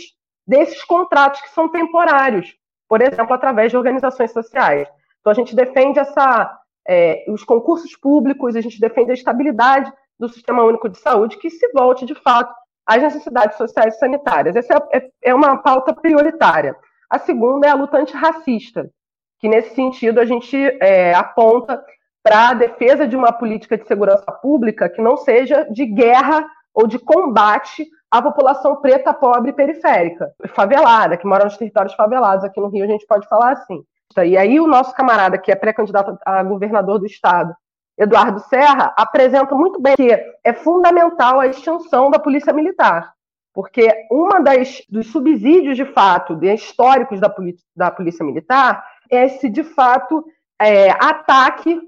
desses 0.47 0.85
contratos 0.85 1.41
que 1.41 1.51
são 1.51 1.69
temporários, 1.69 2.55
por 2.89 3.01
exemplo, 3.01 3.35
através 3.35 3.71
de 3.71 3.77
organizações 3.77 4.31
sociais. 4.31 4.87
Então, 5.21 5.33
a 5.33 5.35
gente 5.35 5.57
defende 5.57 5.99
essa, 5.99 6.57
é, 6.87 7.25
os 7.29 7.43
concursos 7.43 7.97
públicos, 7.97 8.55
a 8.55 8.61
gente 8.61 8.79
defende 8.79 9.11
a 9.11 9.15
estabilidade 9.15 9.93
do 10.19 10.29
Sistema 10.29 10.63
Único 10.63 10.89
de 10.89 10.99
Saúde, 10.99 11.39
que 11.39 11.51
se 11.51 11.73
volte, 11.73 12.05
de 12.05 12.15
fato, 12.15 12.55
as 12.87 13.03
necessidades 13.03 13.57
sociais 13.57 13.95
e 13.95 13.99
sanitárias. 13.99 14.57
Essa 14.57 14.75
é, 14.93 14.99
é, 14.99 15.11
é 15.23 15.35
uma 15.35 15.57
pauta 15.59 15.95
prioritária. 15.95 16.77
A 17.09 17.19
segunda 17.19 17.67
é 17.67 17.71
a 17.71 17.75
luta 17.75 17.99
antirracista, 17.99 18.91
que 19.39 19.49
nesse 19.49 19.75
sentido 19.75 20.21
a 20.21 20.25
gente 20.25 20.57
é, 20.81 21.15
aponta 21.15 21.83
para 22.23 22.51
a 22.51 22.55
defesa 22.55 23.07
de 23.07 23.17
uma 23.17 23.33
política 23.33 23.77
de 23.77 23.87
segurança 23.87 24.31
pública 24.33 24.89
que 24.89 25.03
não 25.03 25.17
seja 25.17 25.65
de 25.71 25.85
guerra 25.85 26.47
ou 26.73 26.87
de 26.87 26.99
combate 26.99 27.87
à 28.11 28.23
população 28.23 28.77
preta, 28.77 29.13
pobre 29.13 29.51
e 29.51 29.55
periférica, 29.55 30.33
favelada, 30.49 31.17
que 31.17 31.27
mora 31.27 31.45
nos 31.45 31.57
territórios 31.57 31.95
favelados. 31.95 32.45
Aqui 32.45 32.61
no 32.61 32.69
Rio 32.69 32.85
a 32.85 32.89
gente 32.89 33.07
pode 33.07 33.29
falar 33.29 33.53
assim. 33.53 33.83
E 34.25 34.37
aí 34.37 34.61
o 34.61 34.67
nosso 34.67 34.95
camarada, 34.95 35.39
que 35.39 35.53
é 35.53 35.57
pré-candidato 35.57 36.17
a 36.25 36.43
governador 36.43 36.99
do 36.99 37.07
estado, 37.07 37.55
Eduardo 37.97 38.41
Serra, 38.49 38.93
apresenta 38.97 39.55
muito 39.55 39.81
bem 39.81 39.95
que 39.95 40.11
é 40.43 40.53
fundamental 40.53 41.39
a 41.39 41.47
extinção 41.47 42.11
da 42.11 42.19
polícia 42.19 42.53
militar, 42.53 43.13
porque 43.53 43.89
uma 44.11 44.41
das 44.41 44.83
dos 44.89 45.11
subsídios 45.13 45.77
de 45.77 45.85
fato 45.85 46.35
de, 46.35 46.53
históricos 46.53 47.21
da, 47.21 47.33
da 47.77 47.91
polícia 47.91 48.25
militar 48.25 48.85
é 49.11 49.27
esse 49.27 49.49
de 49.49 49.63
fato 49.63 50.25
é, 50.61 50.91
ataque 50.91 51.81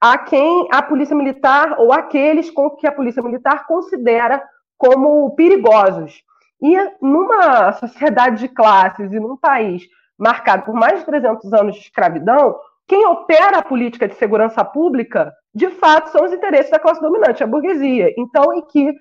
a 0.00 0.18
quem 0.18 0.66
a 0.72 0.82
polícia 0.82 1.14
militar 1.14 1.76
ou 1.78 1.92
aqueles 1.92 2.50
com 2.50 2.70
que 2.70 2.86
a 2.86 2.92
polícia 2.92 3.22
militar 3.22 3.66
considera 3.66 4.42
como 4.76 5.32
perigosos. 5.36 6.22
E 6.60 6.76
numa 7.00 7.72
sociedade 7.74 8.40
de 8.40 8.48
classes 8.48 9.12
e 9.12 9.20
num 9.20 9.36
país 9.36 9.84
marcado 10.18 10.64
por 10.64 10.74
mais 10.74 11.00
de 11.00 11.06
300 11.06 11.52
anos 11.52 11.74
de 11.76 11.82
escravidão, 11.82 12.56
quem 12.86 13.06
opera 13.06 13.58
a 13.58 13.64
política 13.64 14.08
de 14.08 14.14
segurança 14.14 14.64
pública, 14.64 15.32
de 15.54 15.68
fato, 15.70 16.10
são 16.10 16.24
os 16.24 16.32
interesses 16.32 16.70
da 16.70 16.78
classe 16.78 17.00
dominante, 17.00 17.42
a 17.42 17.46
burguesia. 17.46 18.12
Então, 18.16 18.54
e 18.54 18.62
que 18.62 18.92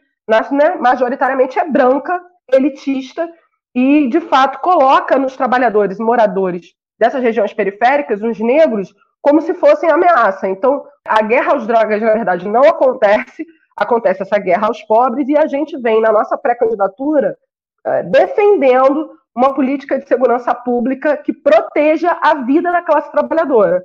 né, 0.52 0.76
majoritariamente 0.80 1.58
é 1.58 1.66
branca, 1.66 2.22
elitista, 2.52 3.30
e, 3.74 4.08
de 4.10 4.20
fato, 4.20 4.60
coloca 4.60 5.18
nos 5.18 5.38
trabalhadores, 5.38 5.98
moradores 5.98 6.74
dessas 7.00 7.22
regiões 7.22 7.54
periféricas, 7.54 8.22
os 8.22 8.40
negros, 8.40 8.94
como 9.22 9.42
se 9.42 9.54
fossem 9.54 9.90
ameaça. 9.90 10.48
Então, 10.48 10.84
a 11.08 11.22
guerra 11.22 11.56
às 11.56 11.66
drogas, 11.66 12.02
na 12.02 12.14
verdade, 12.14 12.48
não 12.48 12.64
acontece, 12.64 13.46
acontece 13.78 14.22
essa 14.22 14.38
guerra 14.38 14.68
aos 14.68 14.82
pobres, 14.84 15.28
e 15.30 15.38
a 15.38 15.48
gente 15.48 15.78
vem, 15.78 16.02
na 16.02 16.12
nossa 16.12 16.38
pré-candidatura, 16.38 17.38
eh, 17.86 18.04
defendendo 18.04 19.10
uma 19.36 19.54
política 19.54 19.98
de 19.98 20.08
segurança 20.08 20.54
pública 20.54 21.16
que 21.18 21.32
proteja 21.34 22.18
a 22.22 22.36
vida 22.44 22.72
da 22.72 22.82
classe 22.82 23.10
trabalhadora 23.12 23.84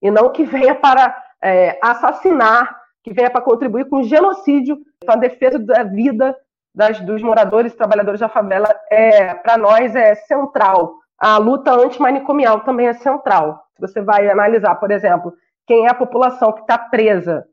e 0.00 0.10
não 0.10 0.30
que 0.30 0.44
venha 0.44 0.74
para 0.74 1.16
é, 1.44 1.78
assassinar, 1.82 2.74
que 3.02 3.12
venha 3.12 3.30
para 3.30 3.42
contribuir 3.42 3.86
com 3.88 3.98
o 3.98 4.02
genocídio, 4.02 4.78
com 5.04 5.12
a 5.12 5.16
defesa 5.16 5.58
da 5.58 5.82
vida 5.82 6.34
das, 6.74 6.98
dos 7.00 7.22
moradores 7.22 7.72
e 7.72 7.76
trabalhadores 7.76 8.18
da 8.18 8.28
favela, 8.30 8.74
é, 8.90 9.34
para 9.34 9.58
nós 9.58 9.94
é 9.94 10.14
central. 10.14 10.94
A 11.18 11.36
luta 11.36 11.70
antimanicomial 11.72 12.60
também 12.60 12.88
é 12.88 12.94
central. 12.94 13.62
Se 13.76 13.80
você 13.80 14.00
vai 14.00 14.28
analisar, 14.28 14.74
por 14.76 14.90
exemplo, 14.90 15.34
quem 15.66 15.86
é 15.86 15.90
a 15.90 15.94
população 15.94 16.52
que 16.52 16.62
está 16.62 16.78
presa, 16.78 17.44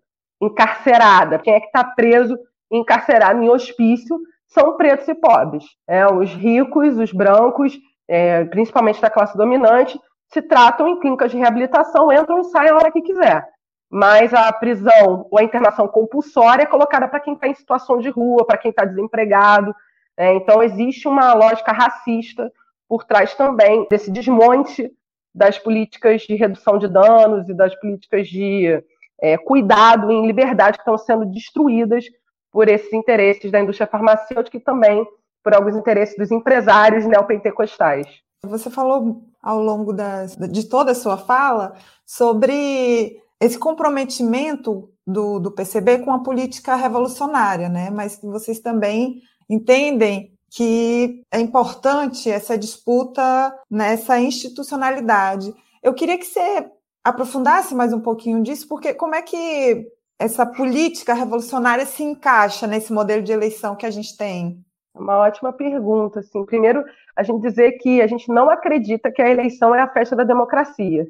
encarcerada, 0.41 1.37
quem 1.37 1.53
é 1.53 1.59
que 1.59 1.67
está 1.67 1.83
preso, 1.83 2.37
encarcerado 2.71 3.43
em 3.43 3.49
hospício, 3.49 4.17
são 4.47 4.77
pretos 4.77 5.07
e 5.07 5.13
pobres. 5.13 5.65
É, 5.87 6.07
os 6.07 6.33
ricos, 6.33 6.97
os 6.97 7.11
brancos, 7.11 7.77
é, 8.07 8.45
principalmente 8.45 9.01
da 9.01 9.09
classe 9.09 9.37
dominante, 9.37 9.99
se 10.29 10.41
tratam 10.41 10.87
em 10.87 10.99
clínicas 10.99 11.31
de 11.31 11.37
reabilitação, 11.37 12.11
entram 12.11 12.39
e 12.39 12.45
saem 12.45 12.71
a 12.71 12.75
hora 12.75 12.91
que 12.91 13.01
quiser. 13.01 13.45
Mas 13.91 14.33
a 14.33 14.51
prisão 14.53 15.27
ou 15.29 15.37
a 15.37 15.43
internação 15.43 15.87
compulsória 15.87 16.63
é 16.63 16.65
colocada 16.65 17.09
para 17.09 17.19
quem 17.19 17.33
está 17.33 17.47
em 17.47 17.53
situação 17.53 17.99
de 17.99 18.09
rua, 18.09 18.45
para 18.45 18.57
quem 18.57 18.71
está 18.71 18.85
desempregado. 18.85 19.75
É, 20.15 20.33
então, 20.33 20.63
existe 20.63 21.07
uma 21.07 21.33
lógica 21.33 21.73
racista 21.73 22.51
por 22.87 23.03
trás 23.03 23.35
também 23.35 23.85
desse 23.89 24.09
desmonte 24.09 24.89
das 25.33 25.57
políticas 25.57 26.21
de 26.21 26.35
redução 26.35 26.77
de 26.77 26.87
danos 26.87 27.47
e 27.49 27.53
das 27.53 27.75
políticas 27.75 28.27
de 28.27 28.81
é, 29.21 29.37
cuidado 29.37 30.11
em 30.11 30.25
liberdade 30.25 30.77
que 30.77 30.81
estão 30.81 30.97
sendo 30.97 31.25
destruídas 31.25 32.05
por 32.51 32.67
esses 32.67 32.91
interesses 32.91 33.51
da 33.51 33.59
indústria 33.59 33.87
farmacêutica 33.87 34.57
e 34.57 34.59
também 34.59 35.05
por 35.43 35.53
alguns 35.53 35.75
interesses 35.75 36.17
dos 36.17 36.31
empresários 36.31 37.05
neopentecostais. 37.05 38.07
Você 38.45 38.69
falou 38.69 39.21
ao 39.41 39.59
longo 39.61 39.93
das, 39.93 40.35
de 40.35 40.67
toda 40.67 40.91
a 40.91 40.95
sua 40.95 41.17
fala 41.17 41.75
sobre 42.05 43.21
esse 43.41 43.57
comprometimento 43.57 44.89
do, 45.05 45.39
do 45.39 45.51
PCB 45.51 45.99
com 45.99 46.11
a 46.13 46.19
política 46.19 46.75
revolucionária, 46.75 47.67
né? 47.67 47.89
Mas 47.89 48.19
vocês 48.21 48.59
também 48.59 49.21
entendem 49.49 50.31
que 50.51 51.23
é 51.31 51.39
importante 51.39 52.29
essa 52.29 52.55
disputa 52.55 53.53
nessa 53.69 54.19
institucionalidade. 54.19 55.53
Eu 55.81 55.93
queria 55.93 56.19
que 56.19 56.25
você 56.25 56.69
aprofundasse 57.03 57.73
mais 57.73 57.91
um 57.91 57.99
pouquinho 57.99 58.43
disso, 58.43 58.67
porque 58.67 58.93
como 58.93 59.15
é 59.15 59.23
que 59.23 59.87
essa 60.19 60.45
política 60.45 61.15
revolucionária 61.15 61.85
se 61.85 62.03
encaixa 62.03 62.67
nesse 62.67 62.93
modelo 62.93 63.23
de 63.23 63.31
eleição 63.31 63.75
que 63.75 63.87
a 63.87 63.91
gente 63.91 64.15
tem? 64.15 64.63
É 64.95 64.99
uma 64.99 65.17
ótima 65.17 65.51
pergunta. 65.51 66.19
Assim. 66.19 66.45
Primeiro, 66.45 66.83
a 67.15 67.23
gente 67.23 67.41
dizer 67.41 67.71
que 67.79 68.01
a 68.01 68.07
gente 68.07 68.27
não 68.27 68.49
acredita 68.49 69.11
que 69.11 69.21
a 69.21 69.29
eleição 69.29 69.73
é 69.73 69.81
a 69.81 69.91
festa 69.91 70.15
da 70.15 70.23
democracia. 70.23 71.07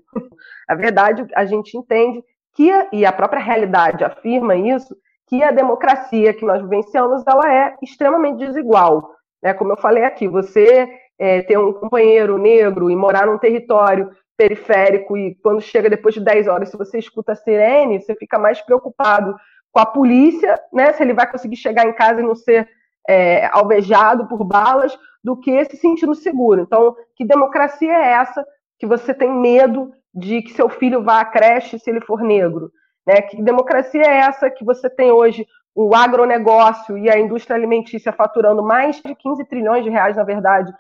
A 0.71 0.75
verdade, 0.75 1.27
a 1.35 1.43
gente 1.43 1.77
entende 1.77 2.23
que, 2.53 2.71
e 2.93 3.05
a 3.05 3.11
própria 3.11 3.41
realidade 3.41 4.05
afirma 4.05 4.55
isso, 4.55 4.95
que 5.27 5.43
a 5.43 5.51
democracia 5.51 6.33
que 6.33 6.45
nós 6.45 6.61
vivenciamos 6.61 7.23
ela 7.27 7.53
é 7.53 7.75
extremamente 7.81 8.45
desigual. 8.45 9.11
Né? 9.43 9.53
Como 9.53 9.73
eu 9.73 9.77
falei 9.77 10.05
aqui, 10.05 10.29
você 10.29 10.87
é, 11.19 11.41
ter 11.41 11.57
um 11.57 11.73
companheiro 11.73 12.37
negro 12.37 12.89
e 12.89 12.95
morar 12.95 13.27
num 13.27 13.37
território 13.37 14.11
periférico 14.37 15.17
e 15.17 15.35
quando 15.43 15.59
chega 15.59 15.89
depois 15.89 16.15
de 16.15 16.21
10 16.21 16.47
horas, 16.47 16.69
se 16.69 16.77
você 16.77 16.97
escuta 16.97 17.33
a 17.33 17.35
sirene, 17.35 17.99
você 17.99 18.15
fica 18.15 18.39
mais 18.39 18.61
preocupado 18.61 19.35
com 19.73 19.79
a 19.79 19.85
polícia, 19.85 20.57
né? 20.71 20.93
Se 20.93 21.03
ele 21.03 21.13
vai 21.13 21.29
conseguir 21.29 21.57
chegar 21.57 21.85
em 21.85 21.93
casa 21.93 22.21
e 22.21 22.23
não 22.23 22.33
ser 22.33 22.67
é, 23.09 23.45
alvejado 23.47 24.25
por 24.27 24.43
balas, 24.45 24.97
do 25.21 25.35
que 25.37 25.65
se 25.65 25.75
sentindo 25.75 26.15
seguro. 26.15 26.61
Então, 26.61 26.95
que 27.15 27.25
democracia 27.25 27.91
é 27.91 28.11
essa 28.13 28.43
que 28.79 28.87
você 28.87 29.13
tem 29.13 29.29
medo 29.29 29.91
de 30.13 30.41
que 30.41 30.53
seu 30.53 30.69
filho 30.69 31.03
vá 31.03 31.21
à 31.21 31.25
creche 31.25 31.79
se 31.79 31.89
ele 31.89 32.01
for 32.01 32.21
negro? 32.21 32.71
Né? 33.05 33.21
Que 33.21 33.41
democracia 33.41 34.01
é 34.01 34.17
essa 34.19 34.49
que 34.49 34.63
você 34.63 34.89
tem 34.89 35.11
hoje 35.11 35.45
o 35.73 35.95
agronegócio 35.95 36.97
e 36.97 37.09
a 37.09 37.17
indústria 37.17 37.55
alimentícia 37.55 38.11
faturando 38.11 38.61
mais 38.61 39.01
de 39.01 39.15
15 39.15 39.45
trilhões 39.45 39.83
de 39.83 39.89
reais, 39.89 40.15
na 40.15 40.23
verdade, 40.23 40.71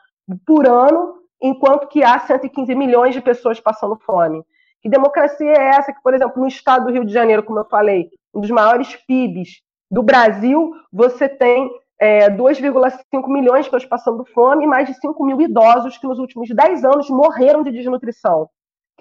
por 0.45 0.67
ano, 0.67 1.15
enquanto 1.41 1.87
que 1.87 2.03
há 2.03 2.19
115 2.19 2.75
milhões 2.75 3.13
de 3.13 3.21
pessoas 3.21 3.59
passando 3.59 3.97
fome. 4.05 4.43
Que 4.81 4.89
democracia 4.89 5.51
é 5.51 5.69
essa 5.69 5.93
que, 5.93 6.01
por 6.01 6.13
exemplo, 6.13 6.41
no 6.41 6.47
estado 6.47 6.85
do 6.85 6.91
Rio 6.91 7.05
de 7.05 7.13
Janeiro, 7.13 7.43
como 7.43 7.59
eu 7.59 7.65
falei, 7.65 8.09
um 8.33 8.41
dos 8.41 8.49
maiores 8.49 8.95
PIBs 9.07 9.61
do 9.89 10.03
Brasil, 10.03 10.71
você 10.91 11.29
tem 11.29 11.69
é, 11.99 12.29
2,5 12.29 13.27
milhões 13.27 13.65
de 13.65 13.71
pessoas 13.71 13.85
passando 13.85 14.25
fome 14.25 14.63
e 14.63 14.67
mais 14.67 14.87
de 14.87 14.95
5 14.95 15.23
mil 15.23 15.39
idosos 15.39 15.97
que 15.97 16.07
nos 16.07 16.17
últimos 16.17 16.49
10 16.49 16.83
anos 16.83 17.09
morreram 17.09 17.61
de 17.63 17.71
desnutrição. 17.71 18.49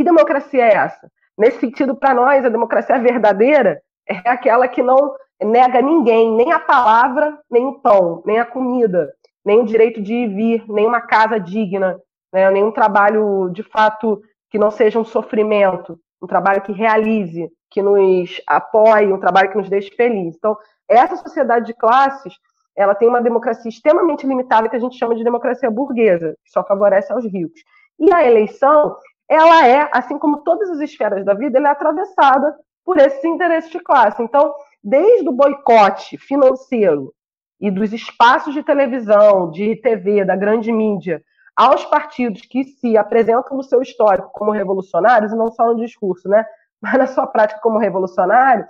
Que 0.00 0.04
democracia 0.04 0.64
é 0.64 0.76
essa? 0.76 1.12
Nesse 1.36 1.60
sentido, 1.60 1.94
para 1.94 2.14
nós, 2.14 2.42
a 2.42 2.48
democracia 2.48 2.98
verdadeira 2.98 3.82
é 4.08 4.30
aquela 4.30 4.66
que 4.66 4.82
não 4.82 5.14
nega 5.42 5.82
ninguém, 5.82 6.34
nem 6.34 6.50
a 6.52 6.58
palavra, 6.58 7.38
nem 7.50 7.66
o 7.66 7.80
pão, 7.80 8.22
nem 8.24 8.38
a 8.38 8.46
comida, 8.46 9.12
nem 9.44 9.60
o 9.60 9.66
direito 9.66 10.00
de 10.00 10.14
ir 10.14 10.28
vir, 10.28 10.64
nem 10.68 10.86
uma 10.86 11.02
casa 11.02 11.38
digna, 11.38 12.00
né, 12.32 12.50
nenhum 12.50 12.72
trabalho 12.72 13.50
de 13.50 13.62
fato 13.62 14.22
que 14.48 14.58
não 14.58 14.70
seja 14.70 14.98
um 14.98 15.04
sofrimento, 15.04 16.00
um 16.22 16.26
trabalho 16.26 16.62
que 16.62 16.72
realize, 16.72 17.50
que 17.68 17.82
nos 17.82 18.40
apoie, 18.46 19.12
um 19.12 19.20
trabalho 19.20 19.50
que 19.50 19.58
nos 19.58 19.68
deixe 19.68 19.94
felizes. 19.94 20.36
Então, 20.38 20.56
essa 20.88 21.16
sociedade 21.16 21.66
de 21.66 21.74
classes, 21.74 22.32
ela 22.74 22.94
tem 22.94 23.06
uma 23.06 23.20
democracia 23.20 23.68
extremamente 23.68 24.26
limitada 24.26 24.66
que 24.66 24.76
a 24.76 24.80
gente 24.80 24.96
chama 24.96 25.14
de 25.14 25.22
democracia 25.22 25.70
burguesa, 25.70 26.34
que 26.42 26.50
só 26.50 26.64
favorece 26.64 27.12
aos 27.12 27.26
ricos. 27.26 27.60
E 27.98 28.10
a 28.14 28.26
eleição, 28.26 28.96
ela 29.30 29.64
é, 29.64 29.88
assim 29.92 30.18
como 30.18 30.38
todas 30.38 30.68
as 30.70 30.80
esferas 30.80 31.24
da 31.24 31.34
vida, 31.34 31.56
ela 31.56 31.68
é 31.68 31.70
atravessada 31.70 32.52
por 32.84 32.98
esses 32.98 33.24
interesses 33.24 33.70
de 33.70 33.78
classe. 33.78 34.20
Então, 34.20 34.52
desde 34.82 35.28
o 35.28 35.32
boicote 35.32 36.18
financeiro 36.18 37.14
e 37.60 37.70
dos 37.70 37.92
espaços 37.92 38.52
de 38.52 38.64
televisão, 38.64 39.48
de 39.48 39.76
TV, 39.76 40.24
da 40.24 40.34
grande 40.34 40.72
mídia, 40.72 41.22
aos 41.54 41.84
partidos 41.84 42.40
que 42.40 42.64
se 42.64 42.96
apresentam 42.96 43.56
no 43.56 43.62
seu 43.62 43.80
histórico 43.80 44.32
como 44.32 44.50
revolucionários, 44.50 45.30
e 45.30 45.36
não 45.36 45.52
só 45.52 45.66
no 45.66 45.76
discurso, 45.76 46.28
né, 46.28 46.44
mas 46.82 46.94
na 46.94 47.06
sua 47.06 47.26
prática 47.26 47.60
como 47.60 47.78
revolucionário, 47.78 48.64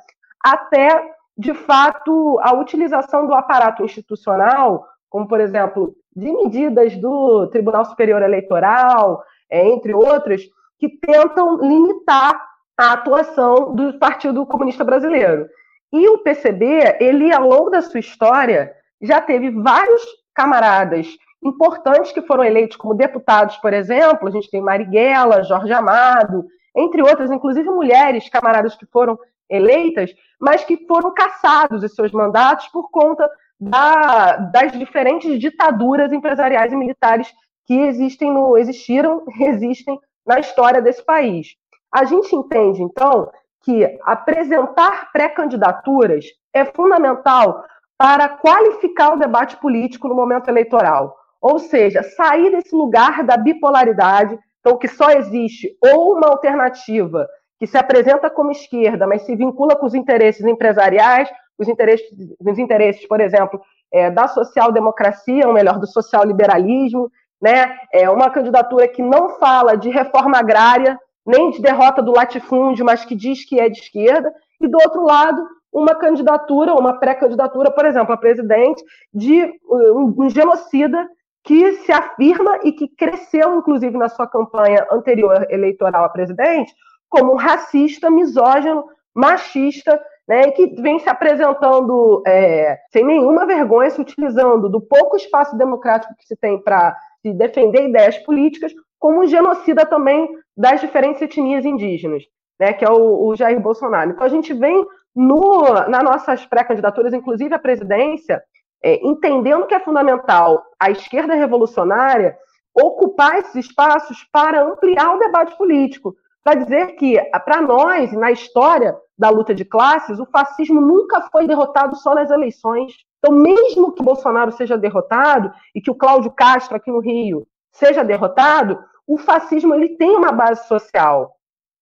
até, 0.44 1.10
de 1.38 1.54
fato, 1.54 2.38
a 2.42 2.52
utilização 2.52 3.26
do 3.26 3.32
aparato 3.32 3.82
institucional, 3.82 4.86
como, 5.08 5.26
por 5.26 5.40
exemplo, 5.40 5.94
de 6.14 6.30
medidas 6.30 6.96
do 6.98 7.46
Tribunal 7.46 7.84
Superior 7.86 8.20
Eleitoral, 8.20 9.22
é, 9.50 9.68
entre 9.68 9.92
outras, 9.94 10.42
que 10.78 10.88
tentam 10.88 11.58
limitar 11.60 12.40
a 12.78 12.92
atuação 12.92 13.74
do 13.74 13.98
Partido 13.98 14.46
Comunista 14.46 14.84
Brasileiro. 14.84 15.46
E 15.92 16.08
o 16.08 16.18
PCB, 16.18 16.96
ele, 17.00 17.32
ao 17.32 17.46
longo 17.46 17.68
da 17.68 17.82
sua 17.82 18.00
história, 18.00 18.72
já 19.02 19.20
teve 19.20 19.50
vários 19.50 20.02
camaradas 20.34 21.08
importantes 21.42 22.12
que 22.12 22.22
foram 22.22 22.44
eleitos 22.44 22.76
como 22.76 22.94
deputados, 22.94 23.56
por 23.58 23.72
exemplo, 23.72 24.28
a 24.28 24.30
gente 24.30 24.50
tem 24.50 24.60
Marighella, 24.60 25.42
Jorge 25.42 25.72
Amado, 25.72 26.46
entre 26.76 27.02
outras, 27.02 27.30
inclusive 27.30 27.68
mulheres, 27.68 28.28
camaradas 28.28 28.76
que 28.76 28.86
foram 28.86 29.18
eleitas, 29.48 30.14
mas 30.38 30.64
que 30.64 30.86
foram 30.86 31.12
caçados 31.12 31.82
os 31.82 31.94
seus 31.94 32.12
mandatos 32.12 32.68
por 32.68 32.90
conta 32.90 33.28
da, 33.58 34.36
das 34.36 34.72
diferentes 34.72 35.38
ditaduras 35.38 36.12
empresariais 36.12 36.72
e 36.72 36.76
militares 36.76 37.32
que 37.70 37.82
existem 37.82 38.32
no, 38.32 38.58
existiram, 38.58 39.22
existem 39.38 39.96
na 40.26 40.40
história 40.40 40.82
desse 40.82 41.04
país. 41.04 41.54
A 41.94 42.04
gente 42.04 42.34
entende, 42.34 42.82
então, 42.82 43.30
que 43.62 43.96
apresentar 44.02 45.12
pré-candidaturas 45.12 46.24
é 46.52 46.64
fundamental 46.64 47.62
para 47.96 48.28
qualificar 48.28 49.14
o 49.14 49.18
debate 49.18 49.56
político 49.58 50.08
no 50.08 50.16
momento 50.16 50.48
eleitoral. 50.48 51.16
Ou 51.40 51.60
seja, 51.60 52.02
sair 52.02 52.50
desse 52.50 52.74
lugar 52.74 53.22
da 53.22 53.36
bipolaridade, 53.36 54.36
então 54.58 54.76
que 54.76 54.88
só 54.88 55.10
existe 55.12 55.76
ou 55.80 56.16
uma 56.16 56.26
alternativa 56.26 57.28
que 57.56 57.68
se 57.68 57.78
apresenta 57.78 58.28
como 58.28 58.50
esquerda, 58.50 59.06
mas 59.06 59.22
se 59.22 59.36
vincula 59.36 59.76
com 59.76 59.86
os 59.86 59.94
interesses 59.94 60.44
empresariais, 60.44 61.30
os 61.56 61.68
interesses, 61.68 62.08
os 62.40 62.58
interesses 62.58 63.06
por 63.06 63.20
exemplo, 63.20 63.60
é, 63.92 64.10
da 64.10 64.26
social-democracia, 64.26 65.46
ou 65.46 65.54
melhor, 65.54 65.78
do 65.78 65.86
social-liberalismo, 65.86 67.12
né? 67.40 67.76
É 67.92 68.08
uma 68.10 68.30
candidatura 68.30 68.86
que 68.88 69.02
não 69.02 69.38
fala 69.38 69.76
de 69.76 69.88
reforma 69.88 70.38
agrária, 70.38 70.98
nem 71.26 71.50
de 71.50 71.60
derrota 71.60 72.02
do 72.02 72.12
latifúndio, 72.12 72.84
mas 72.84 73.04
que 73.04 73.14
diz 73.14 73.44
que 73.44 73.58
é 73.58 73.68
de 73.68 73.78
esquerda, 73.78 74.32
e 74.60 74.68
do 74.68 74.78
outro 74.82 75.02
lado, 75.02 75.46
uma 75.72 75.94
candidatura, 75.94 76.74
uma 76.74 76.98
pré-candidatura, 76.98 77.70
por 77.70 77.84
exemplo, 77.84 78.12
a 78.12 78.16
presidente, 78.16 78.82
de 79.14 79.44
um, 79.70 80.24
um 80.24 80.28
genocida 80.28 81.08
que 81.42 81.72
se 81.78 81.92
afirma 81.92 82.58
e 82.64 82.72
que 82.72 82.88
cresceu, 82.88 83.56
inclusive, 83.56 83.96
na 83.96 84.08
sua 84.08 84.26
campanha 84.26 84.86
anterior 84.90 85.46
eleitoral 85.48 86.04
a 86.04 86.08
presidente, 86.08 86.74
como 87.08 87.32
um 87.32 87.36
racista, 87.36 88.10
misógino, 88.10 88.84
machista, 89.14 90.00
né, 90.28 90.50
que 90.52 90.80
vem 90.80 90.98
se 91.00 91.08
apresentando 91.08 92.22
é, 92.24 92.78
sem 92.92 93.04
nenhuma 93.04 93.46
vergonha, 93.46 93.90
se 93.90 94.00
utilizando 94.00 94.68
do 94.68 94.80
pouco 94.80 95.16
espaço 95.16 95.56
democrático 95.56 96.14
que 96.16 96.24
se 96.24 96.36
tem 96.36 96.62
para 96.62 96.96
se 97.22 97.32
defender 97.32 97.88
ideias 97.88 98.18
políticas, 98.18 98.72
como 98.98 99.22
um 99.22 99.26
genocida 99.26 99.86
também 99.86 100.28
das 100.56 100.80
diferentes 100.80 101.22
etnias 101.22 101.64
indígenas, 101.64 102.22
né, 102.58 102.72
que 102.72 102.84
é 102.84 102.90
o, 102.90 103.28
o 103.28 103.36
Jair 103.36 103.60
Bolsonaro. 103.60 104.10
Então, 104.10 104.24
a 104.24 104.28
gente 104.28 104.52
vem 104.52 104.84
no, 105.14 105.62
nas 105.88 106.02
nossas 106.02 106.46
pré-candidaturas, 106.46 107.12
inclusive 107.12 107.54
a 107.54 107.58
presidência, 107.58 108.42
é, 108.82 109.06
entendendo 109.06 109.66
que 109.66 109.74
é 109.74 109.80
fundamental 109.80 110.64
a 110.78 110.90
esquerda 110.90 111.34
revolucionária 111.34 112.36
ocupar 112.74 113.38
esses 113.38 113.66
espaços 113.66 114.24
para 114.32 114.62
ampliar 114.62 115.14
o 115.14 115.18
debate 115.18 115.56
político, 115.56 116.14
para 116.42 116.54
dizer 116.54 116.94
que, 116.96 117.18
para 117.44 117.60
nós, 117.60 118.12
na 118.12 118.30
história 118.30 118.96
da 119.18 119.28
luta 119.28 119.54
de 119.54 119.64
classes, 119.64 120.18
o 120.18 120.26
fascismo 120.26 120.80
nunca 120.80 121.20
foi 121.30 121.46
derrotado 121.46 121.96
só 121.96 122.14
nas 122.14 122.30
eleições. 122.30 122.92
Então, 123.20 123.36
mesmo 123.36 123.92
que 123.92 124.00
o 124.00 124.04
Bolsonaro 124.04 124.50
seja 124.50 124.78
derrotado 124.78 125.52
e 125.74 125.80
que 125.80 125.90
o 125.90 125.94
Cláudio 125.94 126.30
Castro, 126.30 126.74
aqui 126.74 126.90
no 126.90 127.00
Rio, 127.00 127.46
seja 127.70 128.02
derrotado, 128.02 128.82
o 129.06 129.18
fascismo 129.18 129.74
ele 129.74 129.90
tem 129.96 130.16
uma 130.16 130.32
base 130.32 130.66
social. 130.66 131.36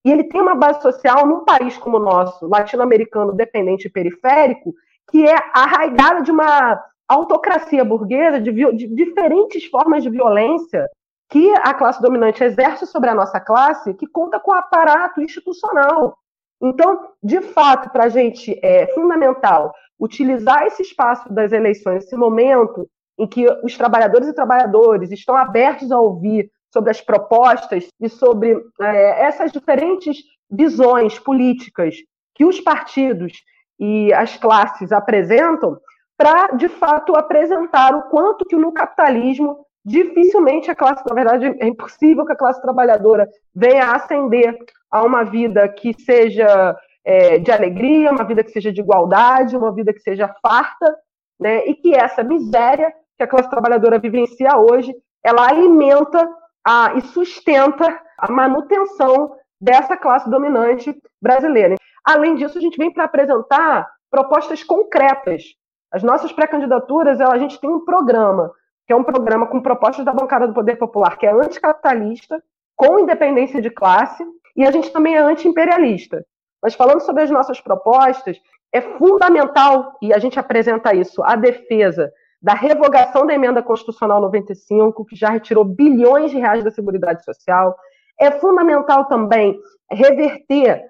E 0.04 0.10
ele 0.10 0.24
tem 0.24 0.40
uma 0.40 0.54
base 0.54 0.82
social 0.82 1.26
num 1.26 1.44
país 1.44 1.78
como 1.78 1.98
o 1.98 2.00
nosso, 2.00 2.46
latino-americano, 2.46 3.32
dependente 3.32 3.86
e 3.86 3.90
periférico, 3.90 4.74
que 5.10 5.26
é 5.26 5.36
arraigada 5.54 6.22
de 6.22 6.30
uma 6.30 6.82
autocracia 7.08 7.84
burguesa, 7.84 8.40
de, 8.40 8.52
de 8.52 8.86
diferentes 8.88 9.64
formas 9.66 10.02
de 10.02 10.10
violência 10.10 10.86
que 11.30 11.52
a 11.62 11.74
classe 11.74 12.00
dominante 12.00 12.42
exerce 12.42 12.86
sobre 12.86 13.10
a 13.10 13.14
nossa 13.14 13.38
classe, 13.38 13.94
que 13.94 14.06
conta 14.06 14.40
com 14.40 14.50
o 14.50 14.54
aparato 14.54 15.20
institucional. 15.20 16.16
Então, 16.60 17.12
de 17.22 17.40
fato, 17.40 17.90
para 17.90 18.04
a 18.04 18.08
gente 18.08 18.58
é 18.62 18.86
fundamental 18.94 19.72
utilizar 19.98 20.64
esse 20.64 20.82
espaço 20.82 21.32
das 21.32 21.52
eleições, 21.52 22.04
esse 22.04 22.16
momento 22.16 22.88
em 23.18 23.26
que 23.26 23.46
os 23.64 23.76
trabalhadores 23.76 24.28
e 24.28 24.34
trabalhadoras 24.34 25.10
estão 25.10 25.36
abertos 25.36 25.90
a 25.90 25.98
ouvir 25.98 26.50
sobre 26.72 26.90
as 26.90 27.00
propostas 27.00 27.88
e 28.00 28.08
sobre 28.08 28.56
é, 28.80 29.24
essas 29.24 29.50
diferentes 29.50 30.18
visões 30.50 31.18
políticas 31.18 31.96
que 32.34 32.44
os 32.44 32.60
partidos 32.60 33.32
e 33.78 34.12
as 34.12 34.36
classes 34.36 34.92
apresentam, 34.92 35.78
para, 36.16 36.48
de 36.56 36.68
fato, 36.68 37.16
apresentar 37.16 37.94
o 37.94 38.02
quanto 38.10 38.44
que 38.44 38.56
no 38.56 38.72
capitalismo 38.72 39.64
dificilmente 39.88 40.70
a 40.70 40.74
classe, 40.74 41.02
na 41.08 41.14
verdade, 41.14 41.46
é 41.58 41.66
impossível 41.66 42.24
que 42.26 42.32
a 42.32 42.36
classe 42.36 42.60
trabalhadora 42.60 43.28
venha 43.54 43.86
a 43.86 43.96
ascender 43.96 44.56
a 44.90 45.02
uma 45.02 45.24
vida 45.24 45.68
que 45.68 45.94
seja 46.00 46.76
é, 47.04 47.38
de 47.38 47.50
alegria, 47.50 48.12
uma 48.12 48.24
vida 48.24 48.44
que 48.44 48.50
seja 48.50 48.72
de 48.72 48.80
igualdade, 48.80 49.56
uma 49.56 49.72
vida 49.72 49.92
que 49.92 50.00
seja 50.00 50.34
farta, 50.42 50.94
né, 51.40 51.66
e 51.66 51.74
que 51.74 51.94
essa 51.94 52.22
miséria 52.22 52.92
que 53.16 53.24
a 53.24 53.26
classe 53.26 53.50
trabalhadora 53.50 53.98
vivencia 53.98 54.56
hoje, 54.56 54.94
ela 55.24 55.48
alimenta 55.48 56.28
a, 56.64 56.94
e 56.94 57.00
sustenta 57.00 58.00
a 58.18 58.30
manutenção 58.30 59.34
dessa 59.60 59.96
classe 59.96 60.28
dominante 60.30 60.94
brasileira. 61.20 61.76
Além 62.04 62.36
disso, 62.36 62.58
a 62.58 62.60
gente 62.60 62.76
vem 62.76 62.92
para 62.92 63.04
apresentar 63.04 63.88
propostas 64.10 64.62
concretas. 64.62 65.42
As 65.90 66.02
nossas 66.02 66.32
pré-candidaturas, 66.32 67.20
a 67.20 67.38
gente 67.38 67.60
tem 67.60 67.70
um 67.70 67.84
programa, 67.84 68.52
que 68.88 68.92
é 68.94 68.96
um 68.96 69.04
programa 69.04 69.46
com 69.46 69.60
propostas 69.60 70.02
da 70.02 70.14
bancada 70.14 70.48
do 70.48 70.54
Poder 70.54 70.76
Popular, 70.76 71.18
que 71.18 71.26
é 71.26 71.30
anticapitalista, 71.30 72.42
com 72.74 72.98
independência 72.98 73.60
de 73.60 73.68
classe, 73.68 74.24
e 74.56 74.66
a 74.66 74.70
gente 74.70 74.90
também 74.90 75.14
é 75.14 75.18
anti-imperialista. 75.18 76.24
Mas 76.62 76.74
falando 76.74 77.00
sobre 77.00 77.22
as 77.22 77.30
nossas 77.30 77.60
propostas, 77.60 78.40
é 78.72 78.80
fundamental, 78.80 79.94
e 80.00 80.14
a 80.14 80.18
gente 80.18 80.40
apresenta 80.40 80.94
isso, 80.94 81.22
a 81.22 81.36
defesa 81.36 82.10
da 82.40 82.54
revogação 82.54 83.26
da 83.26 83.34
emenda 83.34 83.62
constitucional 83.62 84.22
95, 84.22 85.04
que 85.04 85.14
já 85.14 85.28
retirou 85.28 85.66
bilhões 85.66 86.30
de 86.30 86.38
reais 86.38 86.64
da 86.64 86.70
Seguridade 86.70 87.22
Social. 87.24 87.76
É 88.18 88.30
fundamental 88.30 89.04
também 89.04 89.60
reverter, 89.90 90.82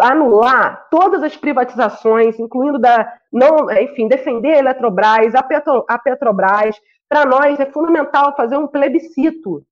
anular 0.00 0.86
todas 0.90 1.22
as 1.22 1.36
privatizações, 1.36 2.38
incluindo 2.38 2.78
da 2.78 3.12
não, 3.32 3.70
enfim, 3.70 4.08
defender 4.08 4.54
a 4.54 4.58
Eletrobras, 4.58 5.34
a, 5.34 5.42
Petro, 5.42 5.84
a 5.88 5.98
Petrobras. 5.98 6.76
Para 7.08 7.24
nós 7.24 7.58
é 7.58 7.66
fundamental 7.66 8.34
fazer 8.36 8.56
um 8.56 8.66
plebiscito 8.66 9.62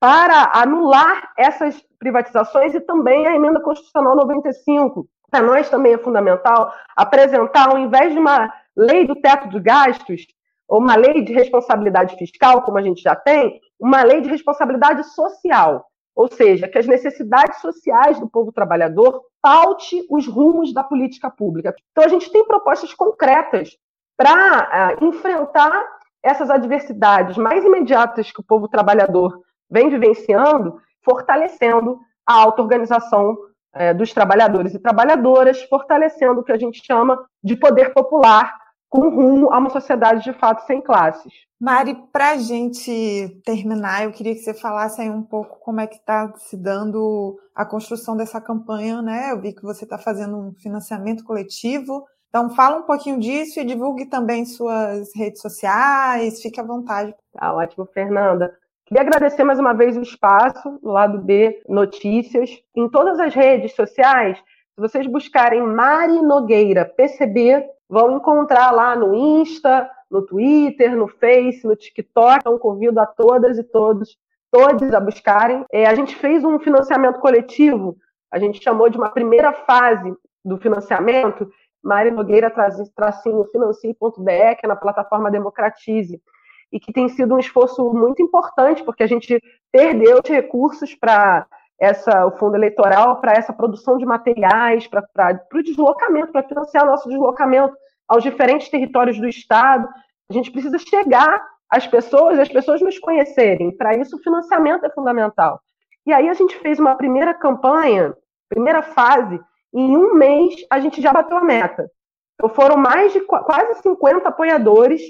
para 0.00 0.52
anular 0.54 1.32
essas 1.36 1.84
privatizações 1.98 2.74
e 2.74 2.80
também 2.80 3.26
a 3.26 3.34
emenda 3.34 3.60
constitucional 3.60 4.16
95. 4.16 5.06
Para 5.30 5.42
nós 5.42 5.68
também 5.68 5.94
é 5.94 5.98
fundamental 5.98 6.72
apresentar, 6.96 7.70
ao 7.70 7.78
invés 7.78 8.12
de 8.12 8.18
uma 8.18 8.52
lei 8.76 9.06
do 9.06 9.16
teto 9.16 9.48
de 9.48 9.60
gastos, 9.60 10.26
ou 10.68 10.80
uma 10.80 10.96
lei 10.96 11.22
de 11.22 11.32
responsabilidade 11.32 12.16
fiscal, 12.16 12.62
como 12.62 12.78
a 12.78 12.82
gente 12.82 13.02
já 13.02 13.16
tem, 13.16 13.60
uma 13.80 14.02
lei 14.02 14.20
de 14.20 14.28
responsabilidade 14.28 15.02
social, 15.14 15.86
ou 16.18 16.26
seja, 16.26 16.66
que 16.66 16.76
as 16.76 16.86
necessidades 16.88 17.60
sociais 17.60 18.18
do 18.18 18.28
povo 18.28 18.50
trabalhador 18.50 19.22
paute 19.40 20.04
os 20.10 20.26
rumos 20.26 20.74
da 20.74 20.82
política 20.82 21.30
pública. 21.30 21.72
Então 21.92 22.02
a 22.02 22.08
gente 22.08 22.32
tem 22.32 22.44
propostas 22.44 22.92
concretas 22.92 23.78
para 24.16 24.32
uh, 24.34 24.66
ah, 24.68 24.96
enfrentar 25.00 25.80
essas 26.20 26.50
adversidades 26.50 27.36
mais 27.36 27.64
imediatas 27.64 28.32
que 28.32 28.40
o 28.40 28.44
povo 28.44 28.66
trabalhador 28.66 29.40
vem 29.70 29.88
vivenciando, 29.88 30.80
fortalecendo 31.04 32.00
a 32.26 32.34
auto-organização 32.34 33.34
uh, 33.76 33.96
dos 33.96 34.12
trabalhadores 34.12 34.74
e 34.74 34.80
trabalhadoras, 34.80 35.62
fortalecendo 35.70 36.40
o 36.40 36.42
que 36.42 36.50
a 36.50 36.58
gente 36.58 36.84
chama 36.84 37.16
de 37.44 37.54
poder 37.54 37.94
popular, 37.94 38.52
com 38.88 39.08
rumo 39.10 39.52
a 39.52 39.58
uma 39.58 39.70
sociedade 39.70 40.24
de 40.24 40.32
fato 40.32 40.64
sem 40.66 40.80
classes. 40.80 41.32
Mari, 41.60 41.96
para 42.12 42.30
a 42.30 42.36
gente 42.36 43.40
terminar, 43.44 44.04
eu 44.04 44.12
queria 44.12 44.34
que 44.34 44.40
você 44.40 44.54
falasse 44.54 45.00
aí 45.00 45.10
um 45.10 45.22
pouco 45.22 45.58
como 45.60 45.80
é 45.80 45.86
que 45.86 45.96
está 45.96 46.32
se 46.36 46.56
dando 46.56 47.36
a 47.54 47.64
construção 47.64 48.16
dessa 48.16 48.40
campanha, 48.40 49.02
né? 49.02 49.32
Eu 49.32 49.40
vi 49.40 49.52
que 49.52 49.62
você 49.62 49.84
está 49.84 49.98
fazendo 49.98 50.36
um 50.36 50.54
financiamento 50.54 51.24
coletivo. 51.24 52.06
Então, 52.28 52.50
fala 52.50 52.78
um 52.78 52.82
pouquinho 52.82 53.18
disso 53.18 53.58
e 53.58 53.64
divulgue 53.64 54.06
também 54.06 54.44
suas 54.44 55.14
redes 55.16 55.40
sociais. 55.40 56.40
Fique 56.40 56.60
à 56.60 56.62
vontade. 56.62 57.14
Tá 57.32 57.52
ótimo, 57.52 57.86
Fernanda. 57.86 58.54
Queria 58.86 59.02
agradecer 59.02 59.44
mais 59.44 59.58
uma 59.58 59.74
vez 59.74 59.96
o 59.96 60.02
espaço 60.02 60.78
do 60.82 60.90
lado 60.90 61.18
B 61.18 61.60
Notícias. 61.68 62.50
Em 62.76 62.88
todas 62.88 63.18
as 63.18 63.34
redes 63.34 63.74
sociais, 63.74 64.38
se 64.78 64.80
vocês 64.80 65.08
buscarem 65.08 65.60
Mari 65.60 66.22
Nogueira 66.22 66.84
PCB, 66.84 67.68
vão 67.88 68.16
encontrar 68.16 68.70
lá 68.70 68.94
no 68.94 69.12
Insta, 69.12 69.90
no 70.08 70.24
Twitter, 70.24 70.96
no 70.96 71.08
Face, 71.08 71.66
no 71.66 71.74
TikTok. 71.74 72.38
Então, 72.38 72.56
convido 72.60 73.00
a 73.00 73.04
todas 73.04 73.58
e 73.58 73.64
todos, 73.64 74.16
todos 74.52 74.94
a 74.94 75.00
buscarem. 75.00 75.64
É, 75.72 75.84
a 75.86 75.96
gente 75.96 76.14
fez 76.14 76.44
um 76.44 76.60
financiamento 76.60 77.18
coletivo, 77.18 77.96
a 78.30 78.38
gente 78.38 78.62
chamou 78.62 78.88
de 78.88 78.96
uma 78.96 79.08
primeira 79.08 79.52
fase 79.52 80.14
do 80.44 80.56
financiamento, 80.58 81.50
Mari 81.82 82.12
Nogueira 82.12 82.48
tracinho 82.94 83.44
financie.be, 83.46 84.54
que 84.60 84.64
é 84.64 84.68
na 84.68 84.76
plataforma 84.76 85.28
Democratize, 85.28 86.22
e 86.70 86.78
que 86.78 86.92
tem 86.92 87.08
sido 87.08 87.34
um 87.34 87.40
esforço 87.40 87.92
muito 87.92 88.22
importante, 88.22 88.84
porque 88.84 89.02
a 89.02 89.08
gente 89.08 89.42
perdeu 89.72 90.20
os 90.22 90.30
recursos 90.30 90.94
para 90.94 91.48
essa, 91.80 92.26
o 92.26 92.32
fundo 92.32 92.56
eleitoral 92.56 93.20
para 93.20 93.32
essa 93.32 93.52
produção 93.52 93.98
de 93.98 94.04
materiais, 94.04 94.86
para 94.86 95.38
o 95.54 95.62
deslocamento, 95.62 96.32
para 96.32 96.42
financiar 96.42 96.84
nosso 96.84 97.08
deslocamento 97.08 97.74
aos 98.08 98.22
diferentes 98.22 98.68
territórios 98.68 99.18
do 99.18 99.28
Estado. 99.28 99.88
A 100.28 100.32
gente 100.32 100.50
precisa 100.50 100.78
chegar 100.78 101.40
às 101.70 101.86
pessoas, 101.86 102.38
as 102.38 102.48
pessoas 102.48 102.80
nos 102.80 102.98
conhecerem. 102.98 103.76
Para 103.76 103.96
isso, 103.96 104.16
o 104.16 104.22
financiamento 104.22 104.84
é 104.84 104.90
fundamental. 104.90 105.60
E 106.04 106.12
aí 106.12 106.28
a 106.28 106.34
gente 106.34 106.56
fez 106.58 106.78
uma 106.78 106.96
primeira 106.96 107.34
campanha, 107.34 108.14
primeira 108.48 108.82
fase, 108.82 109.38
e 109.72 109.80
em 109.80 109.96
um 109.96 110.14
mês 110.14 110.54
a 110.70 110.80
gente 110.80 111.00
já 111.00 111.12
bateu 111.12 111.36
a 111.36 111.44
meta. 111.44 111.88
Então 112.34 112.48
foram 112.48 112.76
mais 112.76 113.12
de 113.12 113.20
quase 113.20 113.82
50 113.82 114.28
apoiadores 114.28 115.02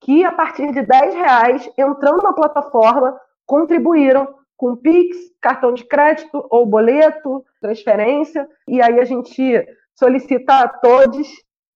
que, 0.00 0.24
a 0.24 0.32
partir 0.32 0.72
de 0.72 0.82
10 0.82 1.14
reais, 1.14 1.70
entrando 1.76 2.22
na 2.22 2.32
plataforma, 2.32 3.18
contribuíram 3.44 4.34
com 4.56 4.76
Pix, 4.76 5.16
cartão 5.40 5.72
de 5.72 5.84
crédito 5.84 6.46
ou 6.50 6.66
boleto, 6.66 7.44
transferência, 7.60 8.48
e 8.66 8.80
aí 8.80 8.98
a 8.98 9.04
gente 9.04 9.66
solicita 9.94 10.60
a 10.60 10.68
todos 10.68 11.28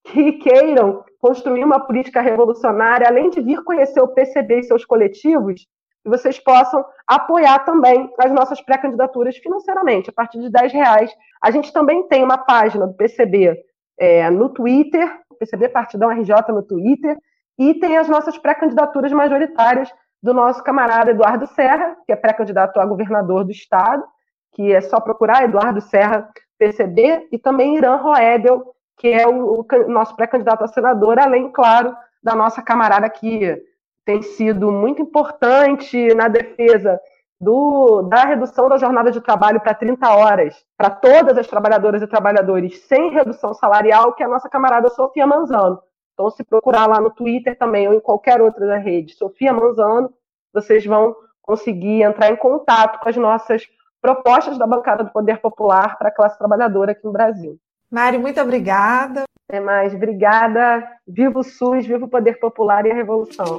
que 0.04 0.32
queiram 0.32 1.04
construir 1.18 1.62
uma 1.62 1.80
política 1.80 2.20
revolucionária, 2.20 3.06
além 3.06 3.28
de 3.30 3.40
vir 3.40 3.62
conhecer 3.62 4.00
o 4.00 4.08
PCB 4.08 4.60
e 4.60 4.62
seus 4.64 4.84
coletivos, 4.84 5.66
que 6.02 6.08
vocês 6.08 6.38
possam 6.38 6.84
apoiar 7.06 7.58
também 7.60 8.10
as 8.18 8.32
nossas 8.32 8.60
pré-candidaturas 8.62 9.36
financeiramente, 9.36 10.08
a 10.08 10.12
partir 10.12 10.40
de 10.40 10.50
10 10.50 10.72
reais. 10.72 11.14
A 11.42 11.50
gente 11.50 11.72
também 11.72 12.08
tem 12.08 12.24
uma 12.24 12.38
página 12.38 12.86
do 12.86 12.94
PCB 12.94 13.54
é, 13.98 14.30
no 14.30 14.48
Twitter, 14.48 15.20
PCB 15.40 15.70
Partidão 15.70 16.10
RJ 16.10 16.52
no 16.52 16.62
Twitter, 16.62 17.16
e 17.58 17.74
tem 17.74 17.96
as 17.96 18.08
nossas 18.08 18.38
pré-candidaturas 18.38 19.10
majoritárias 19.12 19.90
do 20.22 20.34
nosso 20.34 20.62
camarada 20.62 21.10
Eduardo 21.10 21.46
Serra, 21.46 21.96
que 22.06 22.12
é 22.12 22.16
pré-candidato 22.16 22.78
a 22.78 22.86
governador 22.86 23.44
do 23.44 23.50
estado, 23.50 24.04
que 24.52 24.72
é 24.72 24.80
só 24.80 25.00
procurar 25.00 25.44
Eduardo 25.44 25.80
Serra 25.80 26.28
PCB, 26.58 27.28
e 27.32 27.38
também 27.38 27.76
Irã 27.76 27.96
Roedel, 27.96 28.74
que 28.98 29.08
é 29.08 29.26
o, 29.26 29.60
o 29.62 29.88
nosso 29.88 30.14
pré-candidato 30.14 30.62
a 30.62 30.68
senador, 30.68 31.18
além, 31.18 31.50
claro, 31.50 31.96
da 32.22 32.34
nossa 32.34 32.60
camarada 32.60 33.08
que 33.08 33.56
tem 34.04 34.20
sido 34.22 34.70
muito 34.70 35.00
importante 35.00 36.14
na 36.14 36.28
defesa 36.28 37.00
do, 37.40 38.02
da 38.02 38.24
redução 38.24 38.68
da 38.68 38.76
jornada 38.76 39.10
de 39.10 39.20
trabalho 39.20 39.60
para 39.60 39.72
30 39.72 40.06
horas 40.10 40.54
para 40.76 40.90
todas 40.90 41.38
as 41.38 41.46
trabalhadoras 41.46 42.02
e 42.02 42.06
trabalhadores 42.06 42.80
sem 42.82 43.10
redução 43.10 43.54
salarial, 43.54 44.12
que 44.12 44.22
é 44.22 44.26
a 44.26 44.28
nossa 44.28 44.48
camarada 44.48 44.90
Sofia 44.90 45.26
Manzano. 45.26 45.80
Então, 46.20 46.30
se 46.30 46.44
procurar 46.44 46.86
lá 46.86 47.00
no 47.00 47.10
Twitter 47.10 47.56
também 47.56 47.88
ou 47.88 47.94
em 47.94 48.00
qualquer 48.00 48.42
outra 48.42 48.76
rede, 48.76 49.14
Sofia 49.14 49.54
Manzano, 49.54 50.12
vocês 50.52 50.84
vão 50.84 51.16
conseguir 51.40 52.02
entrar 52.02 52.30
em 52.30 52.36
contato 52.36 53.00
com 53.00 53.08
as 53.08 53.16
nossas 53.16 53.66
propostas 54.02 54.58
da 54.58 54.66
bancada 54.66 55.02
do 55.02 55.10
Poder 55.12 55.40
Popular 55.40 55.96
para 55.96 56.08
a 56.08 56.14
classe 56.14 56.36
trabalhadora 56.36 56.92
aqui 56.92 57.06
no 57.06 57.12
Brasil. 57.12 57.58
Mari, 57.90 58.18
muito 58.18 58.38
obrigada. 58.38 59.24
É 59.48 59.60
mais, 59.60 59.94
obrigada. 59.94 60.86
Viva 61.08 61.38
o 61.38 61.42
SUS, 61.42 61.86
viva 61.86 62.04
o 62.04 62.10
Poder 62.10 62.38
Popular 62.38 62.84
e 62.84 62.90
a 62.90 62.94
Revolução. 62.94 63.58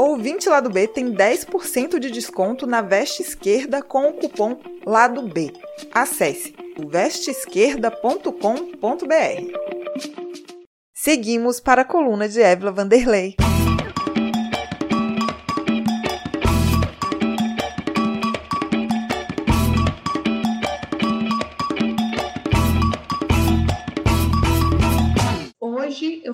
Ouvinte 0.00 0.48
Lado 0.48 0.70
B 0.70 0.88
tem 0.88 1.12
10% 1.12 1.98
de 1.98 2.10
desconto 2.10 2.66
na 2.66 2.80
veste 2.80 3.20
esquerda 3.20 3.82
com 3.82 4.08
o 4.08 4.14
cupom 4.14 4.58
Lado 4.86 5.20
B. 5.20 5.52
Acesse 5.92 6.54
vesteesquerda.com.br. 6.88 8.32
Seguimos 10.94 11.60
para 11.60 11.82
a 11.82 11.84
coluna 11.84 12.26
de 12.30 12.40
Évila 12.40 12.72
Vanderlei. 12.72 13.36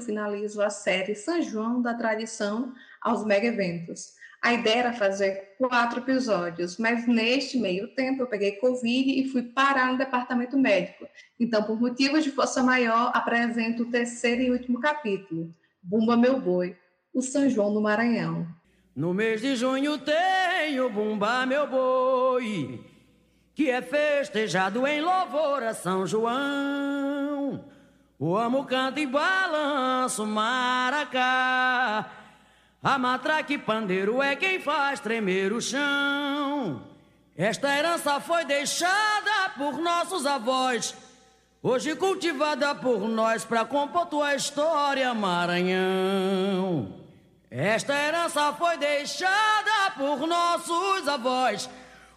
Finalizo 0.01 0.63
a 0.63 0.71
série 0.71 1.15
São 1.15 1.41
João 1.43 1.83
da 1.83 1.95
Tradição 1.95 2.73
aos 3.01 3.25
mega 3.25 3.47
eventos. 3.47 4.15
A 4.43 4.53
ideia 4.53 4.79
era 4.79 4.93
fazer 4.93 5.57
quatro 5.59 6.01
episódios, 6.01 6.79
mas 6.79 7.07
neste 7.07 7.59
meio 7.59 7.89
tempo 7.95 8.23
eu 8.23 8.27
peguei 8.27 8.53
Covid 8.53 9.11
e 9.11 9.29
fui 9.29 9.43
parar 9.43 9.91
no 9.91 9.99
departamento 9.99 10.57
médico. 10.57 11.07
Então, 11.41 11.63
por 11.63 11.81
motivos 11.81 12.23
de 12.23 12.31
força 12.31 12.63
maior, 12.63 13.11
apresento 13.15 13.83
o 13.83 13.91
terceiro 13.91 14.43
e 14.43 14.51
último 14.51 14.79
capítulo, 14.81 15.51
Bumba 15.83 16.17
Meu 16.17 16.41
Boi, 16.41 16.77
o 17.13 17.21
São 17.23 17.49
João 17.49 17.73
do 17.73 17.81
Maranhão. 17.81 18.47
No 18.95 19.13
mês 19.13 19.41
de 19.41 19.57
junho 19.57 19.99
tem 19.99 20.81
o 20.81 20.91
Bumba 20.91 21.45
Meu 21.45 21.67
Boi, 21.67 22.85
que 23.55 23.71
é 23.71 23.83
festejado 23.83 24.87
em 24.87 25.01
louvor 25.01 25.63
a 25.63 25.75
São 25.75 26.07
João. 26.07 27.76
O 28.19 28.35
amo 28.37 28.65
canta 28.65 28.99
e 28.99 29.07
balança 29.07 30.23
o 30.23 30.27
maracá. 30.27 32.11
A 32.83 32.99
matraca 32.99 33.53
e 33.53 33.59
pandeiro 33.59 34.23
é 34.23 34.35
quem 34.35 34.59
faz 34.59 35.01
tremer 35.01 35.53
o 35.53 35.61
chão. 35.61 36.83
Esta 37.37 37.77
herança 37.77 38.19
foi 38.21 38.47
deixada 38.47 39.51
por 39.59 39.79
nossos 39.79 40.25
avós, 40.25 40.95
hoje 41.63 41.95
cultivada 41.95 42.75
por 42.75 43.01
nós 43.07 43.45
para 43.45 43.67
compor 43.67 44.07
tua 44.07 44.35
história, 44.35 45.13
Maranhão. 45.13 46.95
Esta 47.51 47.93
herança 47.95 48.55
foi 48.55 48.79
deixada 48.79 49.91
por 49.99 50.27
nossos 50.27 51.07
avós, 51.07 51.69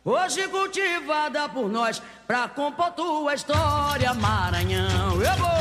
hoje 0.06 0.48
cultivada 0.48 1.50
por 1.50 1.68
nós 1.68 2.02
para 2.26 2.48
compor 2.48 2.92
tua 2.92 3.34
história, 3.34 4.14
Maranhão. 4.14 5.22
Eu 5.22 5.36
vou! 5.36 5.59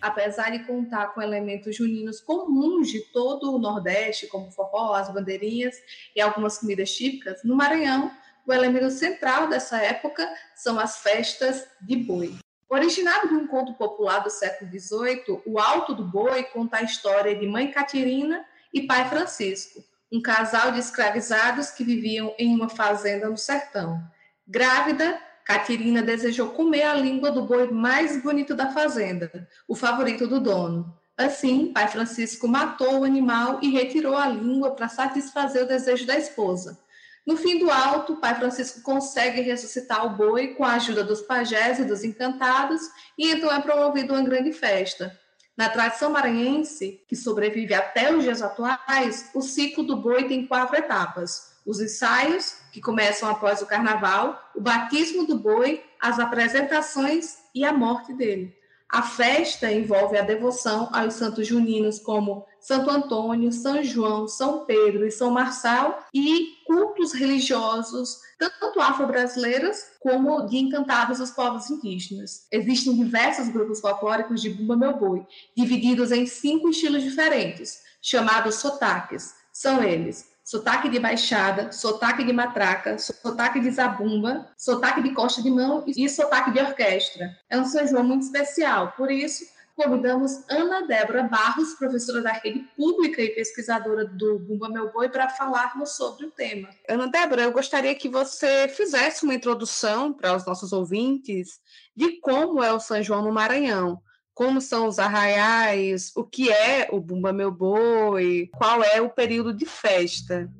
Apesar 0.00 0.50
de 0.50 0.64
contar 0.64 1.08
com 1.08 1.20
elementos 1.20 1.76
juninos 1.76 2.20
comuns 2.20 2.88
de 2.88 3.00
todo 3.12 3.54
o 3.54 3.58
Nordeste, 3.58 4.26
como 4.28 4.50
forró, 4.50 4.94
as 4.94 5.12
bandeirinhas 5.12 5.76
e 6.16 6.20
algumas 6.20 6.58
comidas 6.58 6.90
típicas, 6.92 7.42
no 7.44 7.54
Maranhão, 7.54 8.10
o 8.46 8.52
elemento 8.52 8.90
central 8.90 9.48
dessa 9.48 9.78
época 9.78 10.28
são 10.54 10.78
as 10.78 10.98
festas 10.98 11.66
de 11.80 11.96
boi. 11.96 12.34
Originado 12.68 13.28
de 13.28 13.34
um 13.34 13.46
conto 13.46 13.74
popular 13.74 14.20
do 14.20 14.30
século 14.30 14.70
XVIII, 14.70 15.42
o 15.44 15.58
Alto 15.58 15.94
do 15.94 16.04
Boi 16.04 16.44
conta 16.44 16.78
a 16.78 16.82
história 16.82 17.34
de 17.34 17.46
Mãe 17.46 17.70
Catirina 17.70 18.44
e 18.72 18.86
Pai 18.86 19.08
Francisco, 19.08 19.84
um 20.10 20.22
casal 20.22 20.72
de 20.72 20.78
escravizados 20.78 21.70
que 21.70 21.84
viviam 21.84 22.32
em 22.38 22.54
uma 22.54 22.68
fazenda 22.68 23.28
no 23.28 23.36
sertão. 23.36 24.00
Grávida, 24.46 25.20
Catirina 25.50 26.00
desejou 26.00 26.50
comer 26.50 26.84
a 26.84 26.94
língua 26.94 27.32
do 27.32 27.42
boi 27.42 27.72
mais 27.72 28.22
bonito 28.22 28.54
da 28.54 28.70
fazenda, 28.70 29.48
o 29.66 29.74
favorito 29.74 30.28
do 30.28 30.38
dono. 30.38 30.96
Assim, 31.18 31.72
pai 31.72 31.88
Francisco 31.88 32.46
matou 32.46 33.00
o 33.00 33.04
animal 33.04 33.58
e 33.60 33.68
retirou 33.68 34.16
a 34.16 34.28
língua 34.28 34.70
para 34.76 34.86
satisfazer 34.88 35.64
o 35.64 35.66
desejo 35.66 36.06
da 36.06 36.16
esposa. 36.16 36.78
No 37.26 37.36
fim 37.36 37.58
do 37.58 37.68
alto, 37.68 38.18
pai 38.18 38.36
Francisco 38.36 38.80
consegue 38.82 39.40
ressuscitar 39.40 40.06
o 40.06 40.10
boi 40.10 40.54
com 40.54 40.62
a 40.62 40.74
ajuda 40.74 41.02
dos 41.02 41.20
pajés 41.20 41.80
e 41.80 41.84
dos 41.84 42.04
encantados, 42.04 42.82
e 43.18 43.32
então 43.32 43.50
é 43.50 43.60
promovido 43.60 44.14
uma 44.14 44.22
grande 44.22 44.52
festa. 44.52 45.18
Na 45.56 45.68
tradição 45.68 46.10
maranhense, 46.10 47.02
que 47.06 47.16
sobrevive 47.16 47.74
até 47.74 48.14
os 48.14 48.22
dias 48.22 48.40
atuais, 48.40 49.30
o 49.34 49.42
ciclo 49.42 49.84
do 49.84 49.96
boi 49.96 50.24
tem 50.24 50.46
quatro 50.46 50.76
etapas 50.76 51.50
os 51.64 51.80
ensaios, 51.80 52.56
que 52.72 52.80
começam 52.80 53.28
após 53.28 53.60
o 53.62 53.66
carnaval, 53.66 54.40
o 54.54 54.60
batismo 54.60 55.26
do 55.26 55.38
boi, 55.38 55.82
as 56.00 56.18
apresentações 56.18 57.38
e 57.54 57.64
a 57.64 57.72
morte 57.72 58.12
dele. 58.12 58.56
A 58.88 59.02
festa 59.02 59.70
envolve 59.70 60.18
a 60.18 60.22
devoção 60.22 60.88
aos 60.92 61.14
santos 61.14 61.46
juninos 61.46 62.00
como 62.00 62.44
Santo 62.60 62.90
Antônio, 62.90 63.50
São 63.52 63.82
João, 63.82 64.28
São 64.28 64.64
Pedro 64.64 65.06
e 65.06 65.10
São 65.10 65.30
Marçal 65.30 66.06
e 66.12 66.58
cultos 66.66 67.12
religiosos, 67.12 68.20
tanto 68.38 68.80
afro-brasileiros 68.80 69.78
como 69.98 70.46
de 70.46 70.58
encantados 70.58 71.18
dos 71.18 71.30
povos 71.30 71.70
indígenas. 71.70 72.46
Existem 72.52 72.94
diversos 72.94 73.48
grupos 73.48 73.80
folclóricos 73.80 74.40
de 74.40 74.50
Bumba 74.50 74.76
Meu 74.76 74.96
Boi, 74.96 75.26
divididos 75.56 76.12
em 76.12 76.26
cinco 76.26 76.68
estilos 76.68 77.02
diferentes, 77.02 77.82
chamados 78.02 78.56
sotaques. 78.56 79.34
São 79.52 79.82
eles 79.82 80.30
sotaque 80.50 80.88
de 80.88 80.98
baixada, 80.98 81.70
sotaque 81.70 82.24
de 82.24 82.32
matraca, 82.32 82.98
sotaque 82.98 83.60
de 83.60 83.70
zabumba, 83.70 84.48
sotaque 84.58 85.00
de 85.00 85.14
costa 85.14 85.40
de 85.40 85.48
mão 85.48 85.84
e 85.86 86.08
sotaque 86.08 86.50
de 86.50 86.58
orquestra. 86.58 87.38
É 87.48 87.56
um 87.56 87.64
São 87.64 87.86
João 87.86 88.02
muito 88.02 88.22
especial, 88.22 88.92
por 88.96 89.12
isso 89.12 89.44
convidamos 89.82 90.44
Ana 90.48 90.86
Débora 90.86 91.22
Barros, 91.22 91.72
professora 91.74 92.20
da 92.20 92.32
rede 92.32 92.60
pública 92.76 93.22
e 93.22 93.30
pesquisadora 93.30 94.04
do 94.04 94.38
Bumba 94.38 94.68
Meu 94.68 94.92
Boi, 94.92 95.08
para 95.08 95.30
falarmos 95.30 95.96
sobre 95.96 96.26
o 96.26 96.30
tema. 96.30 96.68
Ana 96.86 97.06
Débora, 97.06 97.42
eu 97.42 97.52
gostaria 97.52 97.94
que 97.94 98.08
você 98.08 98.68
fizesse 98.68 99.24
uma 99.24 99.34
introdução 99.34 100.12
para 100.12 100.36
os 100.36 100.44
nossos 100.44 100.72
ouvintes 100.72 101.60
de 101.96 102.20
como 102.20 102.62
é 102.62 102.70
o 102.70 102.78
São 102.78 103.02
João 103.02 103.22
no 103.22 103.32
Maranhão 103.32 104.02
como 104.32 104.58
são 104.58 104.86
os 104.86 104.98
arraiais, 104.98 106.12
o 106.16 106.24
que 106.24 106.50
é 106.50 106.88
o 106.90 106.98
Bumba 106.98 107.30
Meu 107.30 107.52
Boi, 107.52 108.48
qual 108.56 108.82
é 108.82 108.98
o 108.98 109.10
período 109.10 109.52
de 109.52 109.66
festa. 109.66 110.50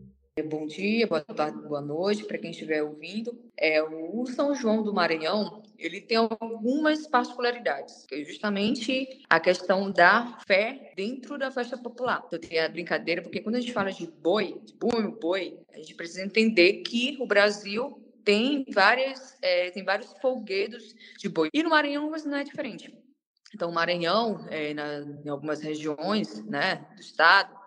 Bom 0.42 0.66
dia, 0.66 1.07
boa 1.07 1.20
tarde, 1.20 1.59
boa 1.61 1.81
noite 1.81 2.24
para 2.24 2.38
quem 2.38 2.50
estiver 2.50 2.83
ouvindo. 2.83 3.37
É, 3.57 3.83
o 3.83 4.24
São 4.26 4.55
João 4.55 4.83
do 4.83 4.94
Maranhão 4.94 5.62
ele 5.79 6.00
tem 6.00 6.16
algumas 6.16 7.07
particularidades, 7.07 8.05
que 8.07 8.14
é 8.14 8.24
justamente 8.24 9.22
a 9.29 9.40
questão 9.40 9.90
da 9.90 10.38
fé 10.46 10.92
dentro 10.94 11.38
da 11.38 11.50
festa 11.50 11.76
popular. 11.76 12.22
Então 12.26 12.38
tem 12.38 12.59
a 12.59 12.68
brincadeira, 12.68 13.22
porque 13.22 13.40
quando 13.40 13.57
a 13.57 13.61
gente 13.61 13.72
fala 13.72 13.90
de 13.90 14.07
boi, 14.07 14.61
de 14.64 14.74
boi, 14.74 15.11
boi, 15.18 15.59
a 15.72 15.79
gente 15.79 15.94
precisa 15.94 16.24
entender 16.24 16.83
que 16.83 17.16
o 17.20 17.26
Brasil 17.26 18.00
tem 18.24 18.64
várias, 18.72 19.37
é, 19.40 19.70
tem 19.70 19.85
vários 19.85 20.12
folguedos 20.20 20.94
de 21.18 21.29
boi. 21.29 21.48
E 21.53 21.62
no 21.62 21.70
Maranhão 21.70 22.11
não 22.11 22.37
é 22.37 22.44
diferente. 22.44 22.94
Então, 23.55 23.72
Maranhão, 23.72 24.46
é, 24.48 24.72
na, 24.74 25.00
em 25.24 25.29
algumas 25.29 25.61
regiões 25.61 26.44
né, 26.44 26.87
do 26.94 27.00
estado, 27.00 27.59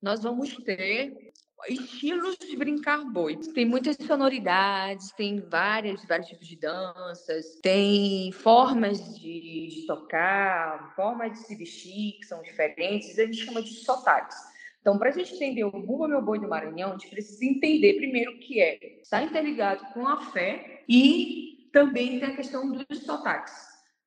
nós 0.00 0.22
vamos 0.22 0.54
ter 0.56 1.21
estilos 1.68 2.36
de 2.36 2.56
brincar 2.56 3.04
boi. 3.04 3.36
Tem 3.36 3.64
muitas 3.64 3.96
sonoridades, 3.96 5.12
tem 5.12 5.40
várias, 5.40 6.04
vários 6.04 6.28
tipos 6.28 6.46
de 6.46 6.56
danças, 6.56 7.60
tem 7.62 8.32
formas 8.32 9.18
de, 9.18 9.68
de 9.68 9.86
tocar, 9.86 10.92
formas 10.94 11.32
de 11.32 11.38
se 11.38 11.56
vestir 11.56 12.12
que 12.18 12.26
são 12.26 12.42
diferentes, 12.42 13.18
a 13.18 13.24
gente 13.24 13.44
chama 13.44 13.62
de 13.62 13.70
sotaques. 13.70 14.36
Então, 14.80 14.98
para 14.98 15.10
a 15.10 15.12
gente 15.12 15.34
entender 15.34 15.64
o 15.64 15.70
Bumba 15.70 16.08
Meu 16.08 16.20
Boi 16.20 16.40
do 16.40 16.48
Maranhão, 16.48 16.90
a 16.90 16.92
gente 16.92 17.08
precisa 17.08 17.44
entender 17.44 17.94
primeiro 17.94 18.32
o 18.32 18.38
que 18.40 18.60
é. 18.60 19.00
Está 19.00 19.22
interligado 19.22 19.84
com 19.94 20.08
a 20.08 20.32
fé 20.32 20.82
e 20.88 21.68
também 21.72 22.18
tem 22.18 22.28
a 22.28 22.36
questão 22.36 22.70
dos 22.70 22.98
sotaques. 22.98 23.54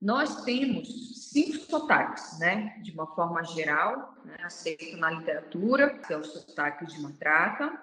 Nós 0.02 0.44
temos 0.44 1.15
cinco 1.36 1.58
sotaques, 1.70 2.40
né, 2.40 2.78
de 2.82 2.92
uma 2.92 3.08
forma 3.08 3.44
geral, 3.44 4.16
né, 4.24 4.38
aceito 4.42 4.96
na 4.96 5.12
literatura, 5.12 5.90
que 5.90 6.14
é 6.14 6.18
o 6.18 6.24
sotaque 6.24 6.86
de 6.86 7.02
matraca, 7.02 7.78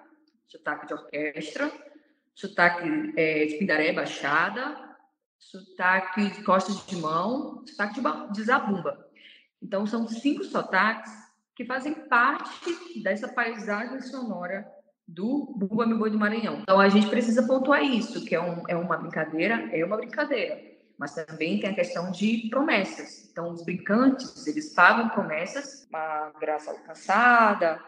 sotaque 0.47 0.87
de 0.87 0.93
orquestra, 0.95 1.71
sotaque 2.33 3.13
é, 3.15 3.45
de 3.45 3.57
pindaré, 3.57 3.93
baixada, 3.93 4.97
sotaque 5.37 6.31
de 6.31 6.43
costas 6.43 6.83
de 6.87 6.95
mão, 6.95 7.63
sotaque 7.67 8.01
de, 8.01 8.33
de 8.33 8.43
zabumba. 8.43 9.07
Então, 9.61 9.85
são 9.85 10.07
cinco 10.07 10.43
sotaques 10.43 11.11
que 11.55 11.63
fazem 11.63 11.93
parte 11.93 13.03
dessa 13.03 13.27
paisagem 13.27 14.01
sonora 14.01 14.67
do 15.07 15.53
Bumba 15.55 15.85
Meu 15.85 15.99
Boi 15.99 16.09
do 16.09 16.17
Maranhão. 16.17 16.61
Então, 16.63 16.79
a 16.79 16.89
gente 16.89 17.07
precisa 17.07 17.45
pontuar 17.45 17.83
isso, 17.83 18.25
que 18.25 18.33
é, 18.33 18.41
um, 18.41 18.63
é 18.67 18.75
uma 18.75 18.97
brincadeira, 18.97 19.69
é 19.71 19.85
uma 19.85 19.97
brincadeira 19.97 20.72
mas 20.97 21.13
também 21.13 21.59
tem 21.59 21.69
a 21.69 21.75
questão 21.75 22.11
de 22.11 22.47
promessas. 22.49 23.29
Então, 23.31 23.51
os 23.51 23.63
brincantes, 23.63 24.45
eles 24.47 24.73
pagam 24.73 25.09
promessas, 25.09 25.87
uma 25.89 26.31
graça 26.39 26.71
alcançada, 26.71 27.79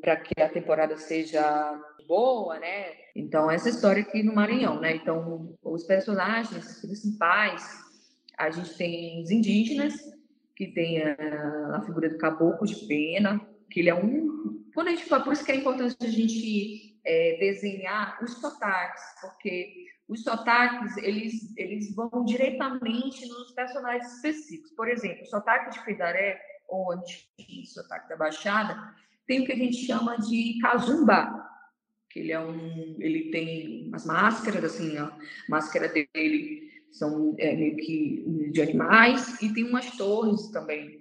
para 0.00 0.16
que 0.16 0.40
a 0.40 0.48
temporada 0.48 0.96
seja 0.96 1.80
boa, 2.08 2.58
né? 2.58 2.92
Então, 3.14 3.50
essa 3.50 3.68
história 3.68 4.02
aqui 4.02 4.22
no 4.22 4.34
Maranhão, 4.34 4.80
né? 4.80 4.96
Então, 4.96 5.54
os 5.62 5.84
personagens 5.84 6.80
principais, 6.80 7.62
a 8.38 8.50
gente 8.50 8.76
tem 8.76 9.22
os 9.22 9.30
indígenas, 9.30 9.94
que 10.56 10.66
tem 10.68 11.02
a, 11.02 11.76
a 11.76 11.82
figura 11.82 12.08
do 12.08 12.18
caboclo 12.18 12.66
de 12.66 12.86
pena, 12.86 13.40
que 13.70 13.80
ele 13.80 13.90
é 13.90 13.94
um... 13.94 14.62
Quando 14.74 14.88
a 14.88 14.90
gente 14.90 15.04
fala, 15.04 15.24
por 15.24 15.32
isso 15.32 15.44
que 15.44 15.52
é 15.52 15.56
importante 15.56 15.96
a 16.00 16.08
gente 16.08 16.98
é, 17.04 17.36
desenhar 17.38 18.18
os 18.22 18.34
sotaques, 18.40 19.02
porque 19.20 19.86
os 20.12 20.22
sotaques, 20.22 20.96
eles, 20.98 21.56
eles 21.56 21.94
vão 21.94 22.24
diretamente 22.26 23.26
nos 23.26 23.52
personagens 23.52 24.16
específicos. 24.16 24.70
Por 24.72 24.88
exemplo, 24.88 25.22
o 25.22 25.26
sotaque 25.26 25.70
de 25.70 25.84
Fidaré, 25.84 26.38
ou 26.68 26.94
o 26.94 27.66
sotaque 27.66 28.10
da 28.10 28.16
Baixada, 28.16 28.94
tem 29.26 29.40
o 29.40 29.46
que 29.46 29.52
a 29.52 29.56
gente 29.56 29.86
chama 29.86 30.18
de 30.18 30.58
casumba, 30.60 31.48
que 32.10 32.20
ele 32.20 32.32
é 32.32 32.38
um, 32.38 32.96
ele 32.98 33.30
tem 33.30 33.88
umas 33.88 34.04
máscaras, 34.04 34.64
assim, 34.64 34.98
a 34.98 35.16
máscara 35.48 35.88
dele 35.88 36.70
são 36.90 37.34
é, 37.38 37.56
meio 37.56 37.76
que 37.76 38.50
de 38.52 38.60
animais, 38.60 39.40
e 39.40 39.50
tem 39.54 39.64
umas 39.64 39.90
torres 39.96 40.50
também. 40.50 41.00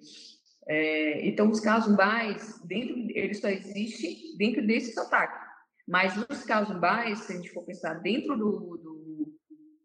É, 0.69 1.27
então, 1.27 1.49
os 1.49 1.59
casumbais, 1.59 2.61
dentro, 2.63 2.95
ele 3.09 3.33
só 3.33 3.49
existe 3.49 4.37
dentro 4.37 4.65
desse 4.65 4.93
sotaque. 4.93 5.51
Mas 5.87 6.15
os 6.29 6.43
casumbais, 6.43 7.19
se 7.19 7.33
a 7.33 7.35
gente 7.35 7.51
for 7.51 7.65
pensar 7.65 7.95
dentro 7.95 8.37
do, 8.37 8.77
do, 8.77 8.90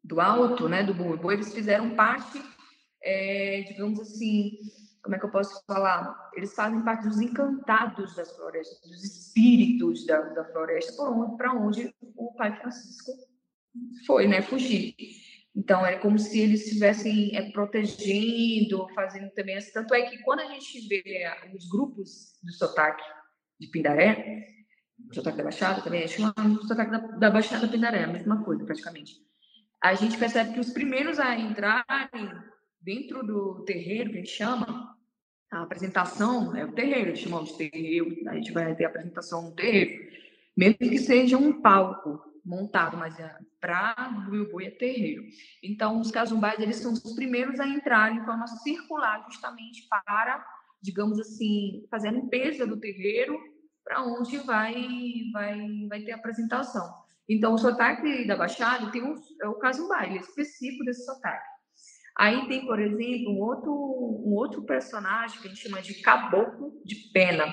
do 0.06 0.20
alto, 0.20 0.68
né, 0.68 0.82
do 0.82 0.94
boi, 0.94 1.34
eles 1.34 1.52
fizeram 1.52 1.94
parte, 1.94 2.40
é, 3.02 3.62
digamos 3.66 4.00
assim, 4.00 4.58
como 5.02 5.16
é 5.16 5.18
que 5.18 5.24
eu 5.24 5.30
posso 5.30 5.64
falar? 5.66 6.30
Eles 6.34 6.54
fazem 6.54 6.82
parte 6.82 7.08
dos 7.08 7.20
encantados 7.20 8.14
das 8.14 8.34
florestas, 8.34 8.80
dos 8.80 9.04
espíritos 9.04 10.06
da, 10.06 10.20
da 10.20 10.44
floresta, 10.44 10.94
para 11.36 11.52
onde, 11.52 11.82
onde 11.82 11.94
o 12.16 12.32
pai 12.34 12.56
Francisco 12.56 13.12
foi, 14.06 14.26
né, 14.26 14.42
fugir. 14.42 14.94
Então, 15.54 15.86
é 15.86 15.96
como 15.96 16.18
se 16.18 16.38
eles 16.38 16.66
estivessem 16.66 17.34
é, 17.34 17.50
protegendo, 17.50 18.86
fazendo 18.94 19.30
também. 19.30 19.56
Assim. 19.56 19.72
Tanto 19.72 19.94
é 19.94 20.02
que 20.02 20.18
quando 20.18 20.40
a 20.40 20.46
gente 20.46 20.86
vê 20.86 21.02
é, 21.06 21.50
os 21.56 21.66
grupos 21.68 22.38
do 22.42 22.52
sotaque 22.52 23.02
de 23.58 23.68
Pindaré, 23.68 24.44
o 25.10 25.14
sotaque 25.14 25.38
da 25.38 25.44
Baixada 25.44 25.80
também, 25.82 26.02
é 26.02 26.06
chamado 26.06 26.62
sotaque 26.66 26.90
da, 26.90 26.98
da 26.98 27.30
Baixada 27.30 27.68
Pindaré, 27.68 28.04
a 28.04 28.08
mesma 28.08 28.44
coisa 28.44 28.64
praticamente. 28.64 29.14
A 29.80 29.94
gente 29.94 30.18
percebe 30.18 30.54
que 30.54 30.60
os 30.60 30.70
primeiros 30.70 31.18
a 31.18 31.36
entrarem 31.36 32.30
dentro 32.80 33.24
do 33.24 33.64
terreiro, 33.64 34.10
que 34.10 34.16
a 34.16 34.20
gente 34.20 34.30
chama, 34.30 34.96
a 35.50 35.62
apresentação 35.62 36.56
é 36.56 36.64
o 36.64 36.72
terreiro, 36.72 37.16
chamamos 37.16 37.50
de 37.50 37.70
terreiro, 37.70 38.28
a 38.28 38.34
gente 38.34 38.52
vai 38.52 38.74
ter 38.74 38.84
a 38.84 38.88
apresentação 38.88 39.42
no 39.42 39.54
terreiro, 39.54 40.12
mesmo 40.56 40.78
que 40.78 40.98
seja 40.98 41.36
um 41.36 41.60
palco, 41.60 42.26
montado, 42.46 42.96
mas 42.96 43.18
é 43.18 43.36
para 43.60 44.14
o 44.30 44.50
boi 44.50 44.66
é 44.66 44.70
terreiro. 44.70 45.24
Então, 45.62 46.00
os 46.00 46.12
casumbais, 46.12 46.60
eles 46.60 46.76
são 46.76 46.92
os 46.92 47.14
primeiros 47.14 47.58
a 47.58 47.66
entrar 47.66 48.12
em 48.12 48.24
forma 48.24 48.46
circular, 48.46 49.24
justamente 49.28 49.86
para, 49.88 50.46
digamos 50.80 51.18
assim, 51.18 51.84
fazer 51.90 52.08
a 52.08 52.12
limpeza 52.12 52.64
do 52.64 52.78
terreiro 52.78 53.36
para 53.84 54.02
onde 54.02 54.38
vai, 54.38 54.74
vai, 55.32 55.86
vai 55.88 56.02
ter 56.02 56.12
a 56.12 56.16
apresentação. 56.16 57.05
Então, 57.28 57.54
o 57.54 57.58
sotaque 57.58 58.26
da 58.26 58.36
Baixada 58.36 58.90
tem 58.90 59.02
um, 59.02 59.14
é 59.42 59.48
o 59.48 59.54
casumbai, 59.54 60.06
ele 60.06 60.18
é 60.18 60.20
específico 60.20 60.84
desse 60.84 61.04
sotaque. 61.04 61.56
Aí 62.18 62.46
tem, 62.48 62.64
por 62.64 62.80
exemplo, 62.80 63.32
um 63.32 63.40
outro, 63.40 63.72
um 63.72 64.32
outro 64.34 64.62
personagem 64.62 65.38
que 65.40 65.46
a 65.46 65.50
gente 65.50 65.62
chama 65.62 65.82
de 65.82 66.00
caboclo 66.00 66.80
de 66.84 66.94
pena. 67.12 67.44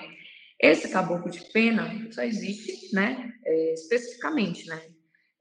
Esse 0.62 0.90
caboclo 0.90 1.30
de 1.30 1.42
pena 1.52 1.90
só 2.12 2.24
existe, 2.24 2.96
né, 2.96 3.34
é, 3.46 3.74
especificamente, 3.74 4.66
né, 4.68 4.82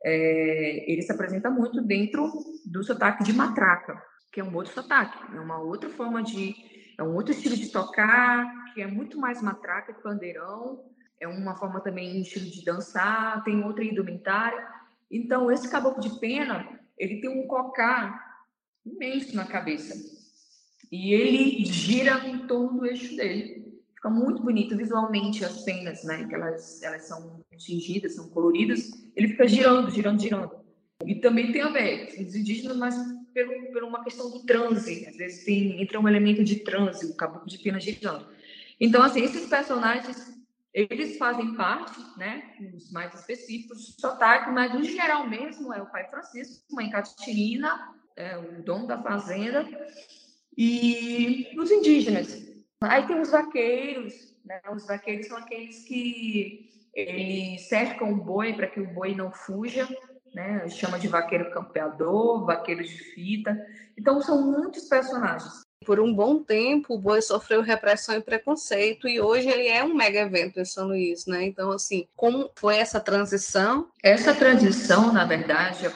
é, 0.04 0.90
ele 0.90 1.02
se 1.02 1.12
apresenta 1.12 1.48
muito 1.48 1.80
dentro 1.80 2.28
do 2.66 2.82
sotaque 2.82 3.22
de 3.22 3.32
matraca, 3.32 4.02
que 4.32 4.40
é 4.40 4.44
um 4.44 4.54
outro 4.54 4.72
sotaque, 4.72 5.16
é 5.36 5.40
uma 5.40 5.60
outra 5.60 5.88
forma 5.90 6.22
de, 6.22 6.54
é 6.98 7.02
um 7.04 7.14
outro 7.14 7.32
estilo 7.32 7.54
de 7.54 7.70
tocar, 7.70 8.72
que 8.74 8.82
é 8.82 8.86
muito 8.86 9.18
mais 9.20 9.40
matraca 9.40 9.92
que 9.92 10.02
pandeirão, 10.02 10.82
é 11.22 11.28
uma 11.28 11.54
forma 11.54 11.80
também, 11.80 12.18
um 12.18 12.22
estilo 12.22 12.46
de 12.46 12.64
dançar, 12.64 13.44
tem 13.44 13.62
outra 13.64 13.84
indumentária. 13.84 14.66
Então, 15.08 15.52
esse 15.52 15.70
caboclo 15.70 16.02
de 16.02 16.18
pena, 16.18 16.80
ele 16.98 17.20
tem 17.20 17.30
um 17.30 17.46
cocá 17.46 18.42
imenso 18.84 19.36
na 19.36 19.46
cabeça. 19.46 19.94
E 20.90 21.14
ele 21.14 21.64
gira 21.64 22.26
em 22.26 22.46
torno 22.46 22.80
do 22.80 22.86
eixo 22.86 23.14
dele. 23.16 23.80
Fica 23.94 24.10
muito 24.10 24.42
bonito 24.42 24.76
visualmente 24.76 25.44
as 25.44 25.62
penas, 25.62 26.02
né? 26.02 26.26
Que 26.26 26.34
elas, 26.34 26.82
elas 26.82 27.06
são 27.06 27.40
tingidas, 27.56 28.16
são 28.16 28.28
coloridas. 28.28 28.90
Ele 29.14 29.28
fica 29.28 29.46
girando, 29.46 29.92
girando, 29.92 30.20
girando. 30.20 30.50
E 31.06 31.14
também 31.14 31.52
tem 31.52 31.62
a 31.62 31.68
ver, 31.68 32.08
os 32.20 32.34
indígenas, 32.34 32.76
mas 32.76 32.96
pelo, 33.32 33.72
por 33.72 33.84
uma 33.84 34.02
questão 34.02 34.28
do 34.28 34.40
transe. 34.44 35.06
Às 35.06 35.16
vezes 35.16 35.44
tem, 35.44 35.80
entra 35.80 36.00
um 36.00 36.08
elemento 36.08 36.42
de 36.42 36.56
transe, 36.56 37.06
o 37.06 37.14
caboclo 37.14 37.48
de 37.48 37.58
pena 37.58 37.78
girando. 37.78 38.26
Então, 38.80 39.02
assim, 39.02 39.22
esses 39.22 39.46
personagens, 39.46 40.41
eles 40.72 41.18
fazem 41.18 41.54
parte, 41.54 42.00
né? 42.16 42.56
Os 42.74 42.90
mais 42.90 43.14
específicos 43.14 43.94
do 43.94 44.00
sotaque, 44.00 44.50
mas 44.50 44.74
o 44.74 44.82
geral 44.82 45.28
mesmo 45.28 45.72
é 45.72 45.82
o 45.82 45.90
pai 45.90 46.08
Francisco, 46.08 46.64
mãe 46.70 46.90
Catirina, 46.90 47.94
é, 48.16 48.38
o 48.38 48.62
dono 48.62 48.86
da 48.86 49.02
fazenda, 49.02 49.66
e 50.56 51.54
os 51.58 51.70
indígenas, 51.70 52.52
Aí 52.82 53.06
tem 53.06 53.20
os 53.20 53.30
vaqueiros, 53.30 54.34
né? 54.44 54.60
Os 54.74 54.86
vaqueiros 54.86 55.26
são 55.26 55.36
aqueles 55.36 55.84
que 55.84 56.68
eles 56.92 57.68
cercam 57.68 58.12
o 58.12 58.16
boi 58.16 58.54
para 58.54 58.66
que 58.66 58.80
o 58.80 58.92
boi 58.92 59.14
não 59.14 59.30
fuja, 59.30 59.88
né? 60.34 60.68
Chama 60.68 60.98
de 60.98 61.06
vaqueiro 61.06 61.50
campeador, 61.52 62.44
vaqueiro 62.44 62.82
de 62.82 62.98
fita. 63.14 63.56
Então 63.96 64.20
são 64.20 64.42
muitos 64.42 64.88
personagens. 64.88 65.62
Por 65.82 66.00
um 66.00 66.12
bom 66.12 66.42
tempo, 66.42 66.94
o 66.94 66.98
boi 66.98 67.20
sofreu 67.20 67.60
repressão 67.62 68.16
e 68.16 68.20
preconceito, 68.20 69.08
e 69.08 69.20
hoje 69.20 69.48
ele 69.48 69.68
é 69.68 69.84
um 69.84 69.94
mega 69.94 70.20
evento 70.20 70.54
pensando 70.54 70.94
isso, 70.94 71.30
né? 71.30 71.44
Então, 71.44 71.70
assim, 71.70 72.06
como 72.16 72.50
foi 72.54 72.76
essa 72.76 73.00
transição? 73.00 73.88
Essa 74.02 74.34
transição, 74.34 75.12
na 75.12 75.24
verdade, 75.24 75.84
é 75.86 75.90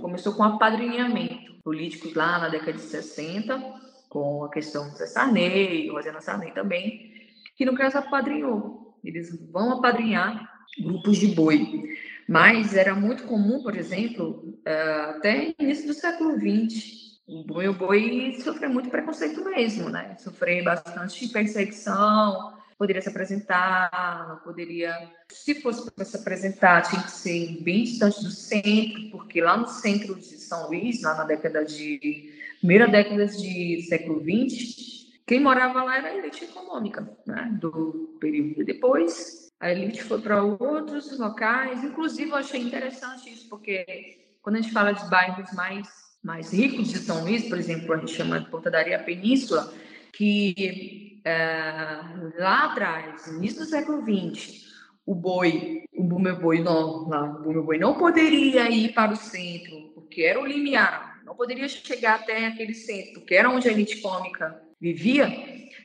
começou 0.00 0.34
com 0.34 0.42
apadrinhamento 0.42 1.50
políticos 1.62 2.14
lá 2.14 2.38
na 2.38 2.48
década 2.48 2.72
de 2.72 2.80
60 2.80 3.80
com 4.08 4.44
a 4.44 4.50
questão 4.50 4.90
do 4.90 4.96
Zé 4.96 5.06
Sarney, 5.06 5.88
Rosana 5.88 6.20
Sarney 6.20 6.50
também, 6.52 7.12
que 7.56 7.64
no 7.64 7.74
caso 7.74 7.98
apadrinhou. 7.98 8.98
Eles 9.04 9.30
vão 9.50 9.72
apadrinhar 9.74 10.50
grupos 10.78 11.16
de 11.16 11.28
boi. 11.28 11.84
Mas 12.28 12.76
era 12.76 12.94
muito 12.94 13.24
comum, 13.24 13.62
por 13.62 13.76
exemplo, 13.76 14.58
eh, 14.64 15.06
até 15.08 15.54
início 15.58 15.86
do 15.86 15.94
século 15.94 16.34
XX, 16.38 16.99
o 17.30 17.44
boi, 17.44 17.68
o 17.68 17.72
boi 17.72 18.36
sofreu 18.42 18.68
muito 18.70 18.90
preconceito 18.90 19.44
mesmo, 19.44 19.88
né? 19.88 20.16
Sofreu 20.18 20.64
bastante 20.64 21.28
perseguição, 21.28 22.54
poderia 22.76 23.00
se 23.00 23.08
apresentar, 23.08 24.26
não 24.28 24.36
poderia. 24.38 25.08
Se 25.30 25.60
fosse 25.60 25.88
para 25.92 26.04
se 26.04 26.16
apresentar, 26.16 26.82
tinha 26.82 27.02
que 27.02 27.10
ser 27.10 27.62
bem 27.62 27.84
distante 27.84 28.20
do 28.22 28.30
centro, 28.30 29.10
porque 29.12 29.40
lá 29.40 29.56
no 29.56 29.68
centro 29.68 30.16
de 30.16 30.38
São 30.38 30.66
Luís, 30.66 31.02
lá 31.02 31.14
na 31.14 31.24
década 31.24 31.64
de 31.64 32.34
primeira 32.58 32.88
década 32.88 33.26
de 33.26 33.82
século 33.88 34.20
XX, 34.20 35.08
quem 35.24 35.38
morava 35.38 35.84
lá 35.84 35.98
era 35.98 36.08
a 36.08 36.16
elite 36.16 36.44
econômica 36.44 37.08
né, 37.24 37.56
do 37.60 38.16
período. 38.20 38.64
Depois, 38.64 39.48
a 39.60 39.70
elite 39.70 40.02
foi 40.02 40.20
para 40.20 40.42
outros 40.42 41.16
locais. 41.16 41.84
Inclusive, 41.84 42.30
eu 42.30 42.36
achei 42.36 42.60
interessante 42.60 43.30
isso, 43.30 43.48
porque 43.48 44.26
quando 44.42 44.56
a 44.56 44.60
gente 44.60 44.72
fala 44.72 44.92
de 44.92 45.08
bairros 45.08 45.52
mais, 45.52 46.09
mais 46.22 46.52
ricos 46.52 46.88
de 46.88 46.98
São 46.98 47.22
Luís, 47.22 47.48
por 47.48 47.58
exemplo, 47.58 47.92
a 47.92 47.98
gente 47.98 48.12
chama 48.12 48.40
de 48.40 48.50
Ponta 48.50 48.70
da 48.70 48.78
Areia 48.78 48.98
Península, 48.98 49.72
que 50.12 51.20
é, 51.24 52.00
lá 52.38 52.66
atrás, 52.66 53.26
início 53.28 53.60
do 53.60 53.66
século 53.66 54.02
XX, 54.02 54.68
o 55.06 55.14
boi, 55.14 55.84
o 55.94 56.18
meu 56.18 56.38
boi 56.38 56.60
não, 56.60 57.04
o 57.04 57.52
meu 57.52 57.64
boi 57.64 57.78
não 57.78 57.94
poderia 57.94 58.68
ir 58.70 58.92
para 58.92 59.12
o 59.12 59.16
centro, 59.16 59.92
porque 59.94 60.22
era 60.22 60.40
o 60.40 60.46
limiar 60.46 61.10
não 61.30 61.36
poderia 61.36 61.68
chegar 61.68 62.16
até 62.16 62.46
aquele 62.46 62.74
centro, 62.74 63.20
que 63.20 63.36
era 63.36 63.48
onde 63.48 63.68
a 63.68 63.72
elite 63.72 64.00
cômica 64.00 64.60
vivia, 64.80 65.28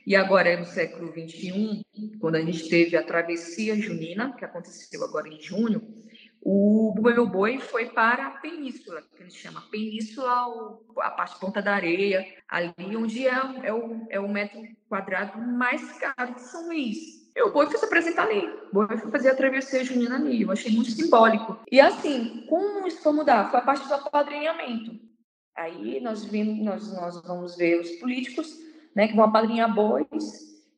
e 0.04 0.16
agora 0.16 0.48
é 0.48 0.56
no 0.56 0.66
século 0.66 1.12
XXI, 1.12 1.84
quando 2.18 2.34
a 2.34 2.40
gente 2.40 2.68
teve 2.68 2.96
a 2.96 3.02
travessia 3.04 3.80
junina, 3.80 4.34
que 4.36 4.44
aconteceu 4.44 5.04
agora 5.04 5.28
em 5.28 5.40
junho, 5.40 5.80
o 6.42 6.94
Meu 7.00 7.26
Boi 7.26 7.58
foi 7.58 7.86
para 7.86 8.26
a 8.26 8.30
península, 8.30 9.02
que 9.02 9.22
a 9.22 9.26
gente 9.26 9.38
chama 9.38 9.62
península, 9.70 10.78
a 10.98 11.10
parte 11.10 11.38
ponta 11.40 11.60
da 11.60 11.74
areia, 11.74 12.26
ali 12.48 12.96
onde 12.96 13.26
é, 13.26 13.34
é, 13.64 13.72
o, 13.72 14.06
é 14.08 14.20
o 14.20 14.28
metro 14.28 14.60
quadrado 14.88 15.38
mais 15.40 15.92
caro 15.98 16.34
de 16.34 16.42
São 16.42 16.66
Luís. 16.66 17.26
O 17.38 17.50
boi 17.50 17.66
foi 17.66 17.76
se 17.76 17.84
apresentar 17.84 18.22
ali. 18.22 18.48
Boi 18.72 18.86
foi 18.96 19.10
fazer 19.10 19.30
a 19.30 19.36
travessia 19.36 19.84
junina 19.84 20.16
ali. 20.16 20.42
Eu 20.42 20.50
achei 20.50 20.72
muito 20.72 20.90
simbólico. 20.90 21.58
E 21.70 21.80
assim, 21.80 22.46
como 22.48 22.86
isso 22.86 23.02
foi 23.02 23.12
mudar? 23.12 23.50
Foi 23.50 23.60
a 23.60 23.62
parte 23.62 23.86
do 23.86 23.92
apadrinhamento. 23.92 24.98
Aí 25.54 26.00
nós, 26.00 26.24
vimos, 26.24 26.64
nós, 26.64 26.92
nós 26.94 27.20
vamos 27.22 27.56
ver 27.56 27.80
os 27.80 27.90
políticos 27.96 28.56
né, 28.94 29.08
que 29.08 29.14
vão 29.14 29.24
apadrinhar 29.24 29.74
bois, 29.74 30.06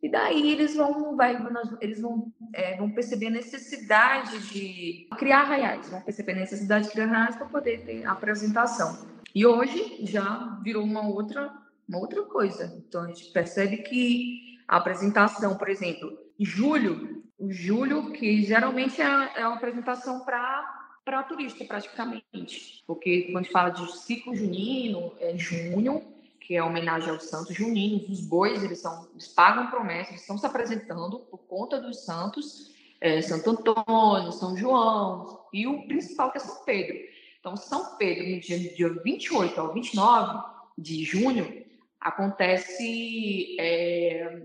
e 0.02 0.08
daí 0.08 0.52
eles 0.52 0.76
vão, 0.76 1.16
vai, 1.16 1.36
eles 1.80 2.00
vão, 2.00 2.32
é, 2.52 2.76
vão 2.76 2.90
perceber 2.90 3.26
a 3.26 3.30
necessidade 3.30 4.38
de 4.50 5.08
criar 5.18 5.40
arraiais, 5.40 5.88
vão 5.90 6.00
perceber 6.00 6.32
a 6.32 6.36
necessidade 6.36 6.86
de 6.86 6.92
criar 6.92 7.06
arraiais 7.06 7.36
para 7.36 7.46
poder 7.46 7.84
ter 7.84 8.06
apresentação. 8.06 9.06
E 9.34 9.44
hoje 9.44 9.98
já 10.06 10.58
virou 10.62 10.84
uma 10.84 11.06
outra, 11.06 11.52
uma 11.88 11.98
outra 11.98 12.22
coisa. 12.22 12.80
Então 12.86 13.02
a 13.02 13.06
gente 13.08 13.32
percebe 13.32 13.78
que 13.78 14.58
a 14.68 14.76
apresentação, 14.76 15.56
por 15.56 15.68
exemplo, 15.68 16.16
julho, 16.38 17.24
o 17.38 17.50
julho, 17.50 18.12
que 18.12 18.42
geralmente 18.42 19.00
é, 19.02 19.04
é 19.36 19.46
uma 19.46 19.56
apresentação 19.56 20.20
para 20.20 20.76
para 21.04 21.22
turista, 21.22 21.64
praticamente. 21.64 22.84
Porque 22.86 23.22
quando 23.22 23.38
a 23.38 23.42
gente 23.42 23.52
fala 23.52 23.70
de 23.70 23.96
ciclo 23.96 24.36
junino, 24.36 25.14
é 25.18 25.38
junho, 25.38 26.02
que 26.48 26.56
é 26.56 26.64
homenagem 26.64 27.10
aos 27.10 27.24
santos 27.24 27.54
juninos, 27.54 28.08
os 28.08 28.22
bois, 28.22 28.64
eles, 28.64 28.78
são, 28.78 29.06
eles 29.12 29.28
pagam 29.28 29.66
promessas, 29.66 30.08
eles 30.08 30.22
estão 30.22 30.38
se 30.38 30.46
apresentando 30.46 31.18
por 31.18 31.36
conta 31.40 31.78
dos 31.78 32.06
santos, 32.06 32.74
é, 33.02 33.20
Santo 33.20 33.50
Antônio, 33.50 34.32
São 34.32 34.56
João 34.56 35.40
e 35.52 35.66
o 35.66 35.86
principal 35.86 36.32
que 36.32 36.38
é 36.38 36.40
São 36.40 36.64
Pedro. 36.64 36.96
Então, 37.38 37.54
São 37.54 37.98
Pedro, 37.98 38.26
no 38.26 38.40
dia, 38.40 38.74
dia 38.74 38.88
28 38.88 39.60
ao 39.60 39.74
29 39.74 40.42
de 40.78 41.04
junho, 41.04 41.66
acontece, 42.00 43.54
é, 43.60 44.42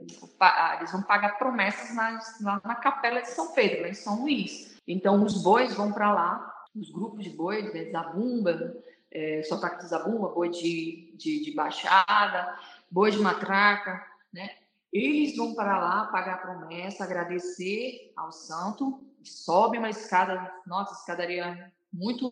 eles 0.78 0.92
vão 0.92 1.04
pagar 1.04 1.38
promessas 1.38 1.96
na, 1.96 2.62
na 2.66 2.76
capela 2.76 3.22
de 3.22 3.30
São 3.30 3.54
Pedro, 3.54 3.88
em 3.88 3.94
São 3.94 4.24
Luís. 4.24 4.78
Então, 4.86 5.24
os 5.24 5.42
bois 5.42 5.74
vão 5.74 5.94
para 5.94 6.14
lá, 6.14 6.54
os 6.76 6.92
grupos 6.92 7.24
de 7.24 7.30
bois, 7.30 7.74
né, 7.74 7.86
zabumba, 7.92 8.76
é, 9.14 9.44
sotaque 9.44 9.84
de 9.84 9.90
zabumba, 9.90 10.30
boi 10.30 10.50
de, 10.50 11.14
de, 11.16 11.44
de 11.44 11.52
baixada, 11.54 12.58
boi 12.90 13.12
de 13.12 13.20
matraca, 13.20 14.06
né? 14.34 14.50
Eles 14.92 15.36
vão 15.36 15.56
para 15.56 15.80
lá 15.80 16.06
pagar 16.08 16.36
a 16.36 16.38
promessa, 16.38 17.04
agradecer 17.04 18.12
ao 18.16 18.32
santo, 18.32 19.04
sobe 19.24 19.78
uma 19.78 19.90
escada, 19.90 20.52
nossa, 20.68 20.94
escadaria 20.94 21.72
muito, 21.92 22.30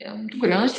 é 0.00 0.12
muito 0.12 0.38
grande, 0.38 0.74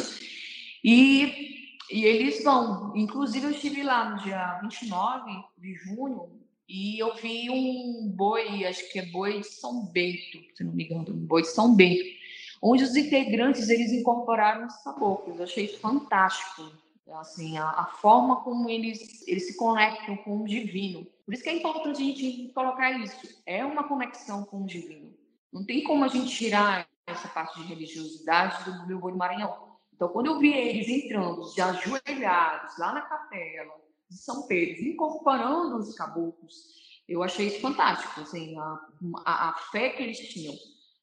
e 0.83 1.57
e 1.89 2.05
eles 2.05 2.43
vão. 2.43 2.95
Inclusive, 2.95 3.45
eu 3.45 3.51
estive 3.51 3.83
lá 3.83 4.09
no 4.09 4.23
dia 4.23 4.59
29 4.61 5.31
de 5.57 5.73
junho 5.75 6.29
e 6.67 7.01
eu 7.01 7.15
vi 7.15 7.49
um 7.49 8.11
boi, 8.13 8.65
acho 8.65 8.91
que 8.91 8.99
é 8.99 9.05
boi 9.05 9.39
de 9.39 9.47
São 9.47 9.85
Bento, 9.85 10.37
se 10.53 10.63
não 10.63 10.73
me 10.73 10.83
engano, 10.83 11.05
um 11.09 11.25
boi 11.25 11.41
de 11.41 11.47
São 11.47 11.73
Bento, 11.73 12.03
onde 12.61 12.83
os 12.83 12.95
integrantes 12.95 13.69
eles 13.69 13.91
incorporaram 13.91 14.67
os 14.67 14.75
caboclos. 14.83 15.37
Eu 15.37 15.43
achei 15.43 15.67
fantástico. 15.67 16.71
Assim, 17.13 17.57
a, 17.57 17.69
a, 17.69 17.85
forma 17.85 18.41
como 18.43 18.69
eles, 18.69 19.25
eles 19.27 19.47
se 19.47 19.55
conectam 19.55 20.17
com 20.17 20.41
o 20.41 20.47
divino. 20.47 21.07
Por 21.25 21.33
isso 21.33 21.41
que 21.41 21.49
é 21.49 21.55
importante 21.55 22.01
a 22.01 22.05
gente 22.05 22.51
colocar 22.53 22.91
isso. 22.91 23.41
É 23.45 23.63
uma 23.63 23.87
conexão 23.87 24.43
com 24.43 24.63
o 24.63 24.65
divino. 24.65 25.13
Não 25.51 25.65
tem 25.65 25.83
como 25.83 26.03
a 26.03 26.09
gente 26.09 26.35
tirar 26.35 26.85
essa 27.05 27.29
parte 27.29 27.61
de 27.61 27.65
religiosidade 27.65 28.65
do 28.65 28.87
meu 28.87 28.99
boi 28.99 29.13
do 29.13 29.17
Maranhão 29.17 29.67
então, 29.97 30.09
quando 30.09 30.27
eu 30.27 30.37
vi 30.37 30.53
eles 30.53 30.87
entrando, 30.87 31.51
de 31.55 31.59
ajoelhados, 31.59 32.77
lá 32.77 32.93
na 32.93 33.01
capela 33.01 33.73
de 34.07 34.15
São 34.15 34.45
Pedro, 34.45 34.85
incorporando 34.85 35.75
os 35.75 35.95
caboclos, 35.95 37.01
eu 37.09 37.23
achei 37.23 37.47
isso 37.47 37.59
fantástico, 37.59 38.21
assim, 38.21 38.55
a, 38.59 38.79
a, 39.25 39.49
a 39.49 39.53
fé 39.71 39.89
que 39.89 40.03
eles 40.03 40.19
tinham. 40.19 40.53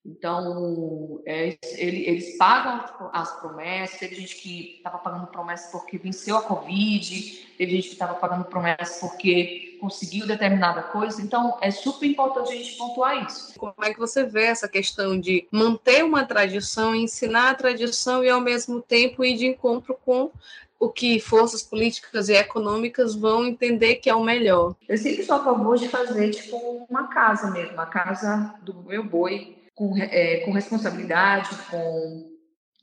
Então, 0.06 1.22
é, 1.24 1.56
ele, 1.76 2.06
eles 2.06 2.36
pagam 2.36 3.10
as 3.10 3.40
promessas. 3.40 3.98
Teve 3.98 4.16
gente 4.16 4.36
que 4.36 4.74
estava 4.76 4.98
pagando 4.98 5.28
promessas 5.28 5.72
porque 5.72 5.96
venceu 5.96 6.36
a 6.36 6.42
Covid, 6.42 7.46
teve 7.56 7.72
gente 7.72 7.88
que 7.88 7.94
estava 7.94 8.14
pagando 8.14 8.44
promessas 8.44 9.00
porque 9.00 9.78
conseguiu 9.80 10.26
determinada 10.26 10.82
coisa. 10.82 11.22
Então, 11.22 11.56
é 11.62 11.70
super 11.70 12.06
importante 12.06 12.52
a 12.52 12.56
gente 12.56 12.76
pontuar 12.76 13.26
isso. 13.26 13.58
Como 13.58 13.74
é 13.82 13.94
que 13.94 13.98
você 13.98 14.24
vê 14.24 14.44
essa 14.44 14.68
questão 14.68 15.18
de 15.18 15.48
manter 15.50 16.04
uma 16.04 16.24
tradição, 16.26 16.94
ensinar 16.94 17.50
a 17.50 17.54
tradição 17.54 18.22
e, 18.22 18.28
ao 18.28 18.42
mesmo 18.42 18.82
tempo, 18.82 19.24
ir 19.24 19.38
de 19.38 19.46
encontro 19.46 19.96
com 20.04 20.30
o 20.78 20.90
que 20.90 21.18
forças 21.18 21.62
políticas 21.62 22.28
e 22.28 22.34
econômicas 22.34 23.14
vão 23.14 23.46
entender 23.46 23.96
que 23.96 24.10
é 24.10 24.14
o 24.14 24.22
melhor? 24.22 24.74
Eu 24.86 24.98
sempre 24.98 25.22
sou 25.22 25.36
a 25.36 25.44
favor 25.44 25.78
de 25.78 25.88
fazer, 25.88 26.30
tipo, 26.30 26.58
uma 26.90 27.08
casa 27.08 27.50
mesmo, 27.50 27.80
a 27.80 27.86
casa 27.86 28.54
do 28.62 28.82
meu 28.82 29.02
boi 29.02 29.63
com, 29.74 29.96
é, 29.96 30.40
com 30.40 30.52
responsabilidade, 30.52 31.50
com, 31.70 32.30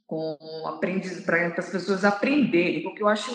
com 0.05 0.37
aprendiz, 0.67 1.21
para 1.21 1.47
as 1.47 1.69
pessoas 1.69 2.03
aprenderem, 2.03 2.83
porque 2.83 3.01
eu 3.01 3.07
acho 3.07 3.33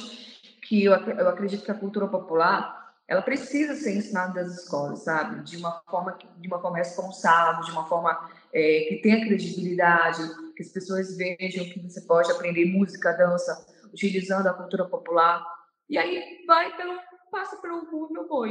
que 0.63 0.85
eu, 0.85 0.93
eu 0.93 1.29
acredito 1.29 1.65
que 1.65 1.71
a 1.71 1.75
cultura 1.75 2.07
popular 2.07 2.77
ela 3.09 3.23
precisa 3.23 3.75
ser 3.77 3.97
ensinada 3.97 4.43
nas 4.43 4.63
escolas, 4.63 5.05
sabe? 5.05 5.43
De 5.45 5.57
uma 5.57 5.81
forma, 5.89 6.19
de 6.39 6.49
uma 6.49 6.61
forma 6.61 6.77
responsável, 6.77 7.63
de 7.65 7.71
uma 7.71 7.87
forma 7.87 8.29
é, 8.53 8.87
que 8.89 8.97
tenha 8.97 9.25
credibilidade, 9.25 10.23
que 10.57 10.63
as 10.63 10.71
pessoas 10.71 11.17
vejam 11.17 11.65
que 11.67 11.81
você 11.81 12.01
pode 12.01 12.33
aprender 12.33 12.65
música, 12.67 13.13
dança, 13.13 13.65
utilizando 13.93 14.49
a 14.49 14.55
cultura 14.55 14.85
popular. 14.87 15.47
E 15.89 15.97
aí 15.97 16.45
vai 16.47 16.77
pelo 16.77 16.99
passa 17.31 17.57
pelo 17.59 18.11
meu 18.11 18.27
boi, 18.27 18.51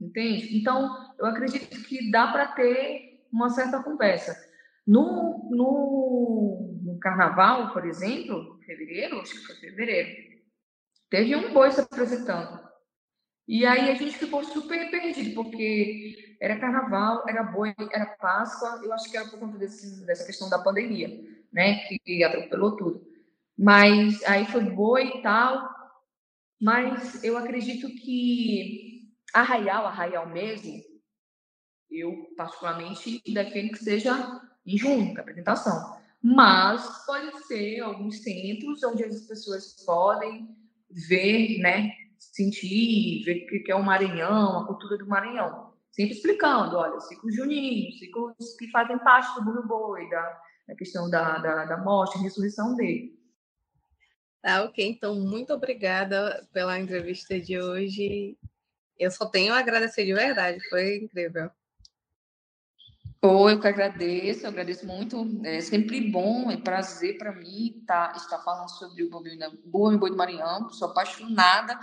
entende? 0.00 0.56
Então 0.58 0.96
eu 1.18 1.26
acredito 1.26 1.82
que 1.82 2.10
dá 2.10 2.28
para 2.28 2.48
ter 2.48 3.11
uma 3.32 3.48
certa 3.50 3.82
conversa. 3.82 4.36
No, 4.86 5.48
no, 5.50 6.80
no 6.82 6.98
carnaval, 6.98 7.72
por 7.72 7.86
exemplo, 7.86 8.58
fevereiro, 8.66 9.20
acho 9.20 9.32
que 9.32 9.46
foi 9.46 9.54
fevereiro, 9.56 10.40
teve 11.08 11.34
um 11.36 11.52
boi 11.52 11.70
se 11.70 11.80
apresentando. 11.80 12.60
E 13.46 13.64
aí 13.66 13.90
a 13.90 13.94
gente 13.94 14.18
ficou 14.18 14.44
super 14.44 14.90
perdido, 14.90 15.34
porque 15.34 16.36
era 16.40 16.58
carnaval, 16.58 17.24
era 17.28 17.42
boi, 17.42 17.74
era 17.92 18.06
Páscoa, 18.06 18.80
eu 18.82 18.92
acho 18.92 19.10
que 19.10 19.16
era 19.16 19.28
por 19.28 19.38
conta 19.38 19.58
desse, 19.58 20.04
dessa 20.04 20.24
questão 20.24 20.48
da 20.48 20.58
pandemia, 20.58 21.08
né, 21.52 21.86
que 21.86 22.24
atropelou 22.24 22.76
tudo. 22.76 23.06
Mas 23.56 24.22
aí 24.24 24.46
foi 24.46 24.64
boi 24.64 25.06
e 25.06 25.22
tal, 25.22 25.68
mas 26.60 27.22
eu 27.22 27.36
acredito 27.36 27.88
que 27.88 29.12
Arraial, 29.32 29.86
Arraial 29.86 30.28
mesmo, 30.28 30.80
eu, 31.92 32.32
particularmente, 32.36 33.22
defendo 33.26 33.72
que 33.72 33.84
seja 33.84 34.40
em 34.66 34.78
junho, 34.78 35.16
a 35.16 35.20
apresentação. 35.20 35.96
Mas 36.22 37.04
pode 37.04 37.44
ser 37.46 37.80
alguns 37.80 38.22
centros 38.22 38.82
onde 38.84 39.04
as 39.04 39.22
pessoas 39.22 39.84
podem 39.84 40.48
ver, 41.08 41.58
né, 41.58 41.90
sentir, 42.16 43.24
ver 43.24 43.44
o 43.44 43.64
que 43.64 43.72
é 43.72 43.74
o 43.74 43.82
Maranhão, 43.82 44.60
a 44.60 44.66
cultura 44.66 44.96
do 44.96 45.06
Maranhão. 45.06 45.72
Sempre 45.90 46.14
explicando, 46.14 46.76
olha, 46.76 46.98
ciclos 47.00 47.34
juninos, 47.34 47.98
ciclos 47.98 48.56
que 48.58 48.70
fazem 48.70 48.98
parte 48.98 49.34
do 49.34 49.44
Bruno 49.44 49.66
Boi, 49.66 50.08
da, 50.08 50.40
da 50.68 50.74
questão 50.74 51.10
da, 51.10 51.38
da, 51.38 51.64
da 51.64 51.76
morte, 51.78 52.18
ressurreição 52.18 52.74
dele. 52.76 53.20
Tá, 54.40 54.64
ok. 54.64 54.88
Então, 54.88 55.14
muito 55.14 55.52
obrigada 55.52 56.46
pela 56.52 56.78
entrevista 56.78 57.38
de 57.38 57.60
hoje. 57.60 58.38
Eu 58.98 59.10
só 59.10 59.26
tenho 59.26 59.52
a 59.52 59.58
agradecer 59.58 60.04
de 60.04 60.14
verdade, 60.14 60.60
foi 60.68 60.96
incrível. 60.96 61.50
Oi, 63.24 63.52
eu 63.52 63.60
que 63.60 63.68
agradeço, 63.68 64.44
eu 64.44 64.48
agradeço 64.48 64.84
muito. 64.84 65.40
É 65.44 65.60
sempre 65.60 66.10
bom, 66.10 66.50
é 66.50 66.56
prazer 66.56 67.18
para 67.18 67.32
mim 67.32 67.80
tá, 67.86 68.12
estar 68.16 68.40
falando 68.40 68.68
sobre 68.70 69.04
o 69.04 69.10
Boi, 69.64 69.96
Boi, 69.96 70.10
do 70.10 70.16
Maranhão. 70.16 70.68
Sou 70.70 70.88
apaixonada 70.88 71.78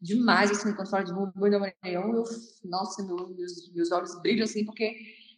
demais, 0.00 0.52
assim, 0.52 0.72
quando 0.72 0.88
falo 0.88 1.04
de 1.04 1.12
Boi 1.12 1.50
do 1.50 1.58
Maranhão, 1.58 2.14
eu, 2.14 2.24
nossa, 2.64 3.02
meu, 3.02 3.28
meus, 3.30 3.72
meus 3.74 3.90
olhos 3.90 4.14
brilham, 4.22 4.44
assim, 4.44 4.64
porque 4.64 4.94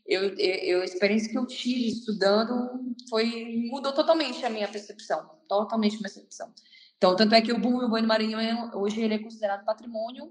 eu, 0.06 0.34
eu, 0.38 0.82
a 0.82 0.84
experiência 0.84 1.30
que 1.30 1.38
eu 1.38 1.46
tive 1.46 1.88
estudando 1.88 2.94
foi, 3.08 3.66
mudou 3.70 3.94
totalmente 3.94 4.44
a 4.44 4.50
minha 4.50 4.68
percepção, 4.68 5.26
totalmente 5.48 5.94
a 5.94 5.98
minha 6.00 6.12
percepção. 6.12 6.52
Então, 6.98 7.16
tanto 7.16 7.34
é 7.34 7.40
que 7.40 7.52
o 7.52 7.58
Boi, 7.58 7.88
Boi 7.88 8.02
do 8.02 8.08
Maranhão, 8.08 8.72
hoje, 8.74 9.00
ele 9.00 9.14
é 9.14 9.18
considerado 9.18 9.64
patrimônio 9.64 10.30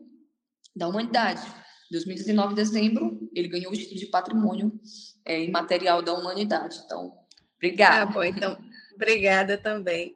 da 0.75 0.87
humanidade. 0.87 1.41
2019, 1.89 2.53
dezembro, 2.53 3.27
ele 3.33 3.47
ganhou 3.47 3.71
o 3.71 3.75
título 3.75 3.99
de 3.99 4.07
patrimônio 4.07 4.71
é, 5.25 5.43
imaterial 5.43 6.01
da 6.01 6.13
humanidade. 6.13 6.81
Então, 6.85 7.11
obrigada. 7.57 8.03
Ah, 8.03 8.05
bom, 8.05 8.23
então, 8.23 8.57
obrigada 8.93 9.57
também. 9.57 10.15